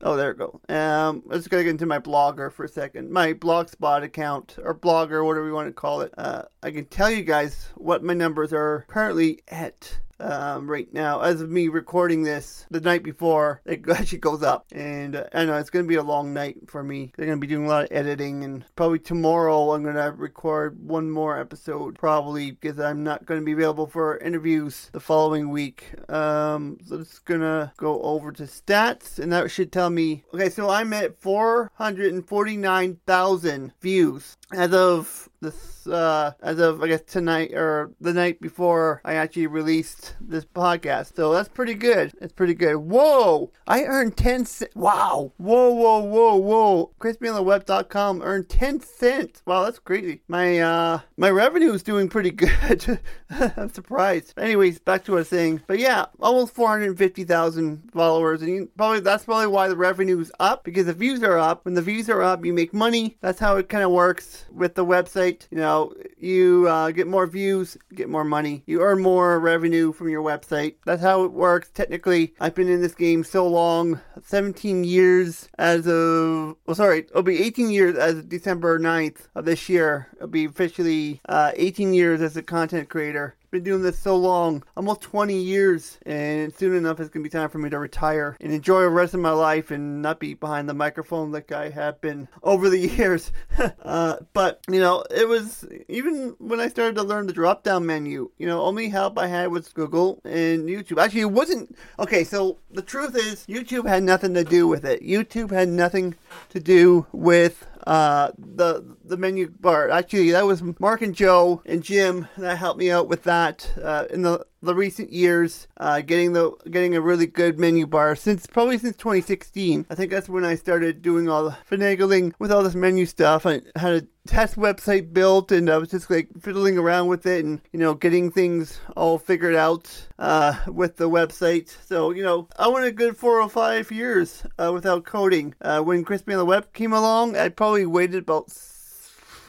Oh, 0.00 0.16
there 0.16 0.32
we 0.32 0.38
go. 0.38 0.60
Um, 0.68 1.22
let's 1.26 1.48
go 1.48 1.62
get 1.62 1.70
into 1.70 1.84
my 1.84 1.98
blogger 1.98 2.52
for 2.52 2.64
a 2.64 2.68
second. 2.68 3.10
My 3.10 3.34
Blogspot 3.34 4.04
account 4.04 4.56
or 4.62 4.74
blogger, 4.74 5.24
whatever 5.24 5.46
you 5.46 5.54
want 5.54 5.68
to 5.68 5.72
call 5.72 6.02
it. 6.02 6.14
Uh, 6.16 6.42
I 6.62 6.70
can 6.70 6.84
tell 6.86 7.10
you 7.10 7.24
guys 7.24 7.68
what 7.74 8.04
my 8.04 8.14
numbers 8.14 8.52
are 8.52 8.84
currently 8.88 9.42
at 9.48 9.98
um, 10.20 10.70
right 10.70 10.92
now. 10.92 11.20
As 11.20 11.40
of 11.40 11.50
me 11.50 11.68
recording 11.68 12.22
this 12.22 12.66
the 12.70 12.80
night 12.80 13.02
before, 13.02 13.60
it 13.66 13.88
actually 13.88 14.18
goes 14.18 14.42
up. 14.42 14.66
And 14.72 15.16
uh, 15.16 15.24
I 15.32 15.44
know 15.44 15.56
it's 15.56 15.70
going 15.70 15.84
to 15.84 15.88
be 15.88 15.96
a 15.96 16.02
long 16.02 16.32
night 16.32 16.56
for 16.68 16.82
me. 16.82 17.12
They're 17.16 17.26
going 17.26 17.40
to 17.40 17.46
be 17.46 17.46
doing 17.46 17.66
a 17.66 17.68
lot 17.68 17.84
of 17.84 17.92
editing, 17.92 18.42
and 18.44 18.64
probably 18.76 18.98
tomorrow 18.98 19.72
I'm 19.72 19.82
going 19.82 19.96
to 19.96 20.12
record 20.12 20.82
one 20.82 21.10
more 21.10 21.38
episode, 21.38 21.98
probably 21.98 22.52
because 22.52 22.80
I'm 22.80 23.04
not 23.04 23.26
going 23.26 23.40
to 23.40 23.44
be 23.44 23.52
available 23.52 23.86
for 23.86 24.16
interviews 24.18 24.88
the 24.92 25.00
following 25.00 25.50
week. 25.50 25.92
Um, 26.08 26.78
so 26.84 27.00
it's 27.00 27.18
going 27.20 27.40
to 27.40 27.72
go 27.76 28.00
over 28.02 28.32
to 28.32 28.42
stats, 28.44 29.18
and 29.18 29.32
that 29.32 29.50
should 29.50 29.72
tell 29.72 29.90
me. 29.90 30.24
Okay, 30.34 30.50
so 30.50 30.70
I'm 30.70 30.92
at 30.92 31.20
449,000 31.20 33.72
views 33.80 34.36
as 34.52 34.72
of 34.72 35.27
this 35.40 35.86
uh 35.86 36.32
as 36.42 36.58
of 36.58 36.82
I 36.82 36.88
guess 36.88 37.02
tonight 37.02 37.52
or 37.54 37.92
the 38.00 38.12
night 38.12 38.40
before 38.40 39.00
I 39.04 39.14
actually 39.14 39.46
released 39.46 40.16
this 40.20 40.44
podcast. 40.44 41.14
So 41.16 41.32
that's 41.32 41.48
pretty 41.48 41.74
good. 41.74 42.12
It's 42.20 42.32
pretty 42.32 42.54
good. 42.54 42.76
Whoa! 42.76 43.52
I 43.66 43.84
earned 43.84 44.16
10 44.16 44.44
cents. 44.44 44.74
Wow. 44.74 45.32
Whoa, 45.36 45.70
whoa, 45.72 46.00
whoa, 46.00 46.36
whoa. 46.36 46.90
CrispyOnTheWeb.com 47.00 48.22
earned 48.22 48.48
10 48.48 48.80
cents. 48.80 49.42
Wow, 49.46 49.64
that's 49.64 49.78
crazy. 49.78 50.22
My 50.28 50.58
uh 50.58 51.00
my 51.16 51.30
revenue 51.30 51.72
is 51.72 51.82
doing 51.82 52.08
pretty 52.08 52.30
good. 52.30 53.00
I'm 53.30 53.70
surprised. 53.70 54.34
Anyways, 54.38 54.78
back 54.80 55.04
to 55.04 55.12
what 55.12 55.18
I 55.18 55.20
was 55.20 55.28
saying. 55.28 55.62
But 55.66 55.78
yeah, 55.78 56.06
almost 56.20 56.54
450,000 56.54 57.90
followers 57.92 58.42
and 58.42 58.50
you, 58.50 58.70
probably 58.76 59.00
that's 59.00 59.24
probably 59.24 59.46
why 59.46 59.68
the 59.68 59.76
revenue 59.76 60.18
is 60.20 60.32
up 60.40 60.64
because 60.64 60.86
the 60.86 60.92
views 60.92 61.22
are 61.22 61.38
up. 61.38 61.64
When 61.64 61.74
the 61.74 61.82
views 61.82 62.08
are 62.08 62.22
up, 62.22 62.44
you 62.44 62.52
make 62.52 62.72
money. 62.74 63.16
That's 63.20 63.38
how 63.38 63.56
it 63.56 63.68
kind 63.68 63.84
of 63.84 63.90
works 63.90 64.44
with 64.52 64.74
the 64.74 64.84
website. 64.84 65.27
You 65.50 65.58
know, 65.58 65.92
you 66.18 66.66
uh, 66.68 66.90
get 66.90 67.06
more 67.06 67.26
views, 67.26 67.76
get 67.94 68.08
more 68.08 68.24
money. 68.24 68.62
You 68.66 68.82
earn 68.82 69.02
more 69.02 69.38
revenue 69.38 69.92
from 69.92 70.08
your 70.08 70.22
website. 70.22 70.76
That's 70.84 71.02
how 71.02 71.24
it 71.24 71.32
works. 71.32 71.70
Technically, 71.72 72.34
I've 72.40 72.54
been 72.54 72.68
in 72.68 72.80
this 72.80 72.94
game 72.94 73.24
so 73.24 73.46
long 73.46 74.00
17 74.24 74.84
years 74.84 75.48
as 75.58 75.86
of, 75.86 76.56
well, 76.66 76.74
sorry, 76.74 77.00
it'll 77.00 77.22
be 77.22 77.42
18 77.42 77.70
years 77.70 77.96
as 77.96 78.18
of 78.18 78.28
December 78.28 78.78
9th 78.78 79.28
of 79.34 79.44
this 79.44 79.68
year. 79.68 80.08
It'll 80.16 80.28
be 80.28 80.44
officially 80.44 81.20
uh, 81.28 81.52
18 81.54 81.94
years 81.94 82.20
as 82.20 82.36
a 82.36 82.42
content 82.42 82.88
creator. 82.88 83.36
Been 83.50 83.62
doing 83.62 83.82
this 83.82 83.98
so 83.98 84.16
long, 84.16 84.62
almost 84.76 85.00
20 85.00 85.34
years, 85.34 85.98
and 86.04 86.54
soon 86.54 86.76
enough 86.76 87.00
it's 87.00 87.08
gonna 87.08 87.22
be 87.22 87.30
time 87.30 87.48
for 87.48 87.58
me 87.58 87.70
to 87.70 87.78
retire 87.78 88.36
and 88.40 88.52
enjoy 88.52 88.80
the 88.80 88.88
rest 88.88 89.14
of 89.14 89.20
my 89.20 89.30
life 89.30 89.70
and 89.70 90.02
not 90.02 90.20
be 90.20 90.34
behind 90.34 90.68
the 90.68 90.74
microphone 90.74 91.32
like 91.32 91.52
I 91.52 91.70
have 91.70 92.00
been 92.00 92.28
over 92.42 92.68
the 92.68 92.78
years. 92.96 93.32
uh, 93.82 94.16
but 94.32 94.60
you 94.68 94.80
know, 94.80 95.04
it 95.10 95.28
was 95.28 95.66
even 95.88 96.34
when 96.38 96.60
I 96.60 96.68
started 96.68 96.96
to 96.96 97.02
learn 97.02 97.26
the 97.26 97.32
drop-down 97.32 97.86
menu. 97.86 98.30
You 98.38 98.46
know, 98.46 98.62
only 98.62 98.88
help 98.88 99.18
I 99.18 99.26
had 99.26 99.50
was 99.50 99.68
Google 99.68 100.20
and 100.24 100.68
YouTube. 100.68 101.02
Actually, 101.02 101.22
it 101.22 101.32
wasn't 101.32 101.76
okay. 101.98 102.24
So 102.24 102.58
the 102.70 102.82
truth 102.82 103.16
is, 103.16 103.46
YouTube 103.46 103.88
had 103.88 104.02
nothing 104.02 104.34
to 104.34 104.44
do 104.44 104.68
with 104.68 104.84
it. 104.84 105.02
YouTube 105.02 105.50
had 105.50 105.68
nothing 105.68 106.14
to 106.50 106.60
do 106.60 107.06
with 107.12 107.66
uh, 107.86 108.32
the 108.36 108.84
the 109.04 109.16
menu 109.16 109.48
bar. 109.48 109.90
Actually, 109.90 110.30
that 110.32 110.44
was 110.44 110.62
Mark 110.78 111.02
and 111.02 111.14
Joe 111.14 111.62
and 111.64 111.82
Jim 111.82 112.28
that 112.36 112.58
helped 112.58 112.78
me 112.78 112.90
out 112.90 113.08
with 113.08 113.22
that 113.24 113.37
uh, 113.82 114.06
in 114.10 114.22
the 114.22 114.46
the 114.60 114.74
recent 114.74 115.12
years, 115.12 115.68
uh, 115.76 116.00
getting 116.00 116.32
the 116.32 116.50
getting 116.70 116.96
a 116.96 117.00
really 117.00 117.26
good 117.26 117.58
menu 117.58 117.86
bar 117.86 118.16
since 118.16 118.46
probably 118.46 118.78
since 118.78 118.96
2016. 118.96 119.86
I 119.88 119.94
think 119.94 120.10
that's 120.10 120.28
when 120.28 120.44
I 120.44 120.56
started 120.56 121.02
doing 121.02 121.28
all 121.28 121.44
the 121.44 121.56
finagling 121.70 122.32
with 122.38 122.50
all 122.50 122.62
this 122.62 122.74
menu 122.74 123.06
stuff. 123.06 123.46
I 123.46 123.60
had 123.76 123.92
a 123.94 124.06
test 124.26 124.56
website 124.56 125.14
built 125.14 125.50
and 125.52 125.70
I 125.70 125.78
was 125.78 125.90
just 125.90 126.10
like 126.10 126.28
fiddling 126.40 126.76
around 126.76 127.06
with 127.06 127.24
it 127.24 127.44
and 127.44 127.62
you 127.72 127.78
know 127.78 127.94
getting 127.94 128.30
things 128.30 128.78
all 128.94 129.18
figured 129.18 129.54
out 129.54 130.08
uh, 130.18 130.54
with 130.66 130.96
the 130.96 131.08
website. 131.08 131.74
So 131.86 132.10
you 132.10 132.22
know 132.22 132.48
I 132.58 132.68
went 132.68 132.86
a 132.86 132.92
good 132.92 133.16
four 133.16 133.40
or 133.40 133.48
five 133.48 133.90
years 133.92 134.44
uh, 134.58 134.72
without 134.72 135.04
coding. 135.04 135.54
Uh, 135.60 135.80
when 135.82 136.04
Crispy 136.04 136.32
on 136.32 136.38
the 136.38 136.44
Web 136.44 136.72
came 136.72 136.92
along, 136.92 137.36
I 137.36 137.48
probably 137.48 137.86
waited 137.86 138.24
about 138.24 138.50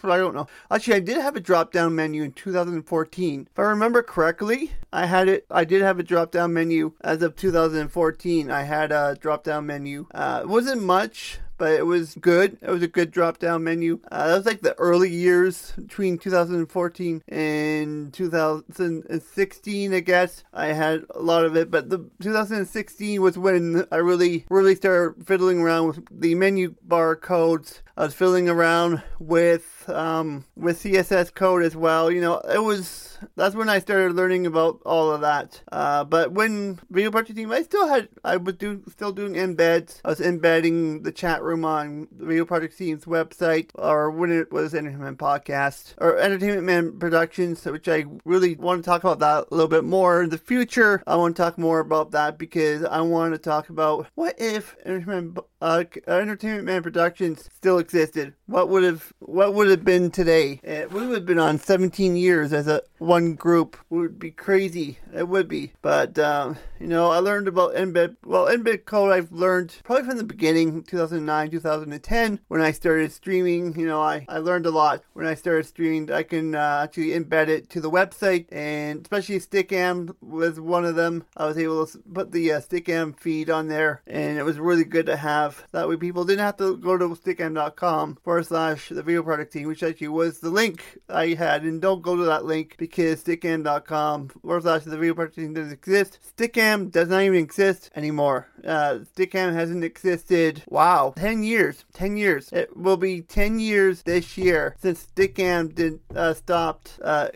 I 0.04 0.18
don't 0.18 0.36
know. 0.36 0.48
Actually, 0.72 0.96
I 0.96 1.00
did 1.02 1.18
have 1.18 1.36
a 1.36 1.40
drop 1.40 1.72
down 1.72 1.96
menu 1.96 2.24
in 2.24 2.32
2014. 2.32 3.48
If 3.52 3.60
I 3.60 3.64
remember 3.64 4.04
correctly, 4.04 4.72
I 4.92 5.06
had 5.06 5.28
it. 5.28 5.46
I 5.52 5.66
did 5.66 5.82
have 5.82 6.00
a 6.00 6.04
drop 6.04 6.32
down 6.32 6.54
menu 6.54 6.94
as 7.02 7.22
of 7.22 7.36
2014. 7.36 8.52
I 8.52 8.64
had 8.64 8.92
a 8.92 9.18
drop 9.20 9.44
down 9.44 9.66
menu. 9.66 10.08
Uh, 10.14 10.42
it 10.44 10.50
wasn't 10.50 10.84
much 10.84 11.40
but 11.60 11.74
it 11.74 11.86
was 11.86 12.16
good. 12.16 12.58
It 12.62 12.72
was 12.72 12.82
a 12.82 12.88
good 12.88 13.12
drop 13.12 13.38
down 13.38 13.64
menu. 13.64 14.00
Uh, 14.12 14.30
that 14.30 14.38
was 14.38 14.46
like 14.48 14.62
the 14.62 14.74
early 14.80 15.10
years 15.10 15.74
between 15.76 16.18
2014 16.18 17.22
and 17.28 18.14
2016, 18.14 19.94
I 19.94 20.00
guess. 20.00 20.44
I 20.54 20.68
had 20.68 21.04
a 21.12 21.22
lot 21.22 21.46
of 21.46 21.56
it, 21.56 21.70
but 21.70 21.90
the 21.90 22.10
2016 22.22 23.22
was 23.22 23.38
when 23.38 23.86
I 23.92 23.98
really, 23.98 24.46
really 24.50 24.76
started 24.76 25.28
fiddling 25.28 25.60
around 25.60 25.88
with 25.88 26.08
the 26.10 26.34
menu 26.34 26.76
bar 26.82 27.16
codes. 27.16 27.84
I 27.98 28.04
was 28.04 28.14
fiddling 28.14 28.48
around 28.48 29.02
with 29.20 29.90
um, 29.90 30.46
with 30.56 30.82
CSS 30.82 31.34
code 31.34 31.64
as 31.64 31.76
well. 31.76 32.12
You 32.12 32.22
know, 32.22 32.40
it 32.40 32.64
was 32.64 33.18
that's 33.36 33.56
when 33.56 33.70
I 33.70 33.80
started 33.80 34.16
learning 34.16 34.46
about 34.46 34.82
all 34.86 35.12
of 35.12 35.22
that. 35.22 35.62
Uh, 35.72 36.04
but 36.04 36.32
when 36.32 36.80
Video 36.90 37.12
Project 37.12 37.38
Team, 37.38 37.52
I 37.52 37.64
still 37.64 37.88
had 37.88 38.10
I 38.24 38.38
was 38.38 38.56
do 38.56 38.84
still 38.90 39.12
doing 39.12 39.34
embeds. 39.34 40.02
I 40.06 40.10
was 40.10 40.22
embedding 40.22 41.04
the 41.04 41.12
chat 41.12 41.42
room 41.42 41.66
on 41.66 42.08
the 42.12 42.26
Video 42.26 42.46
Project 42.46 42.78
Team's 42.78 43.06
website, 43.06 43.70
or 43.76 44.12
when 44.12 44.32
it 44.32 44.52
was 44.52 44.74
Entertainment 44.74 45.18
Podcast 45.18 45.94
or 45.98 46.18
Entertainment 46.18 46.64
Man 46.64 47.00
Productions, 47.00 47.66
which 47.66 47.88
I 47.88 48.06
really 48.26 48.56
want 48.56 48.84
to 48.84 48.90
talk 48.90 49.04
about 49.04 49.20
that 49.20 49.48
a 49.52 49.56
little 49.56 49.68
bit 49.68 49.84
more 49.84 50.24
in 50.24 50.30
the 50.30 50.38
future. 50.38 51.04
I 51.06 51.16
want 51.16 51.36
to 51.36 51.42
talk 51.42 51.58
more 51.58 51.80
about 51.80 52.12
that 52.12 52.38
because 52.38 52.84
I 52.86 53.02
want 53.02 53.34
to 53.34 53.40
talk 53.40 53.70
about 53.70 54.08
what 54.16 54.36
if 54.40 54.76
Entertainment 54.86 55.40
uh, 55.62 55.84
Entertainment 56.08 56.66
Man 56.66 56.84
Productions 56.84 57.50
still 57.54 57.80
existed. 57.90 58.34
What 58.46 58.70
would 58.70 58.84
have 58.84 59.12
what 59.20 59.54
would 59.56 59.70
have 59.70 59.84
been 59.84 60.12
today? 60.12 60.60
Uh, 60.68 60.88
we 60.92 61.08
would 61.08 61.16
have 61.16 61.26
been 61.26 61.40
on 61.40 61.58
17 61.58 62.16
years 62.16 62.54
as 62.54 62.68
a 62.68 62.82
one 63.00 63.34
group. 63.34 63.78
It 63.90 63.96
would 63.96 64.20
be 64.20 64.32
crazy. 64.32 65.00
It 65.14 65.28
would 65.28 65.48
be. 65.48 65.74
But 65.82 66.20
um, 66.20 66.58
you 66.80 66.88
know, 66.88 67.10
I 67.10 67.18
learned 67.18 67.48
about 67.48 67.74
embed. 67.74 68.16
Well, 68.24 68.46
embed 68.46 68.86
code 68.86 69.12
I've 69.12 69.32
learned 69.32 69.76
probably 69.84 70.06
from 70.06 70.18
the 70.18 70.24
beginning, 70.24 70.84
2009, 70.84 71.50
2010, 71.50 72.40
when 72.48 72.62
I 72.62 72.72
started 72.72 73.12
streaming. 73.12 73.80
You 73.80 73.88
know, 73.88 74.02
I 74.02 74.26
I 74.30 74.38
learned 74.38 74.68
a 74.68 74.72
lot 74.72 75.04
when 75.14 75.26
I 75.26 75.34
started 75.34 75.66
streaming. 75.66 76.12
I 76.12 76.24
can 76.24 76.54
uh, 76.54 76.82
actually 76.84 77.20
embed 77.20 77.48
it 77.48 77.70
to 77.72 77.82
the 77.82 77.90
website, 77.90 78.46
and 78.52 79.02
especially 79.02 79.40
Stickam 79.40 80.16
was 80.22 80.60
one 80.60 80.86
of 80.86 80.96
them. 80.96 81.26
I 81.36 81.48
was 81.48 81.58
able 81.58 81.88
to 81.88 81.98
put 82.14 82.32
the 82.32 82.54
uh, 82.54 82.60
Stickam 82.60 83.20
feed 83.20 83.50
on 83.50 83.68
there, 83.68 84.02
and 84.06 84.38
it 84.38 84.44
was 84.44 84.60
really 84.60 84.84
good 84.84 85.08
to 85.08 85.18
have. 85.18 85.66
That 85.72 85.90
way 85.90 85.98
people 85.98 86.24
didn't 86.24 86.46
have 86.46 86.58
to 86.58 86.78
go 86.78 86.96
to 86.96 87.10
stickam.com 87.10 87.69
forward 87.78 88.46
slash 88.46 88.90
the 88.90 89.04
video 89.04 89.24
product 89.24 89.54
team, 89.54 89.68
which 89.68 89.84
actually 89.84 90.08
was 90.08 90.40
the 90.40 90.50
link 90.50 91.00
I 91.10 91.30
had. 91.30 91.64
And 91.64 91.82
don't 91.82 92.02
go 92.02 92.16
to 92.16 92.24
that 92.24 92.46
link 92.46 92.76
because 92.78 93.24
stickam.com 93.24 94.30
forward 94.30 94.64
slash 94.64 94.84
the 94.84 94.98
video 94.98 95.14
product 95.14 95.36
team 95.36 95.54
doesn't 95.54 95.74
exist. 95.74 96.20
Stickam 96.38 96.92
does 96.92 97.10
not 97.10 97.22
even 97.22 97.40
exist 97.40 97.90
anymore. 97.96 98.48
Uh, 98.66 99.00
Stickam 99.16 99.54
hasn't 99.54 99.84
existed, 99.84 100.64
wow, 100.68 101.14
10 101.16 101.44
years. 101.44 101.86
10 101.94 102.18
years. 102.18 102.52
It 102.52 102.76
will 102.76 102.98
be 102.98 103.22
10 103.22 103.60
years 103.60 104.04
this 104.04 104.38
year 104.38 104.76
since 104.80 105.08
Stickam 105.08 105.74
did 105.74 106.00
uh, 106.16 106.34
stopped. 106.34 107.00
Uh, 107.04 107.30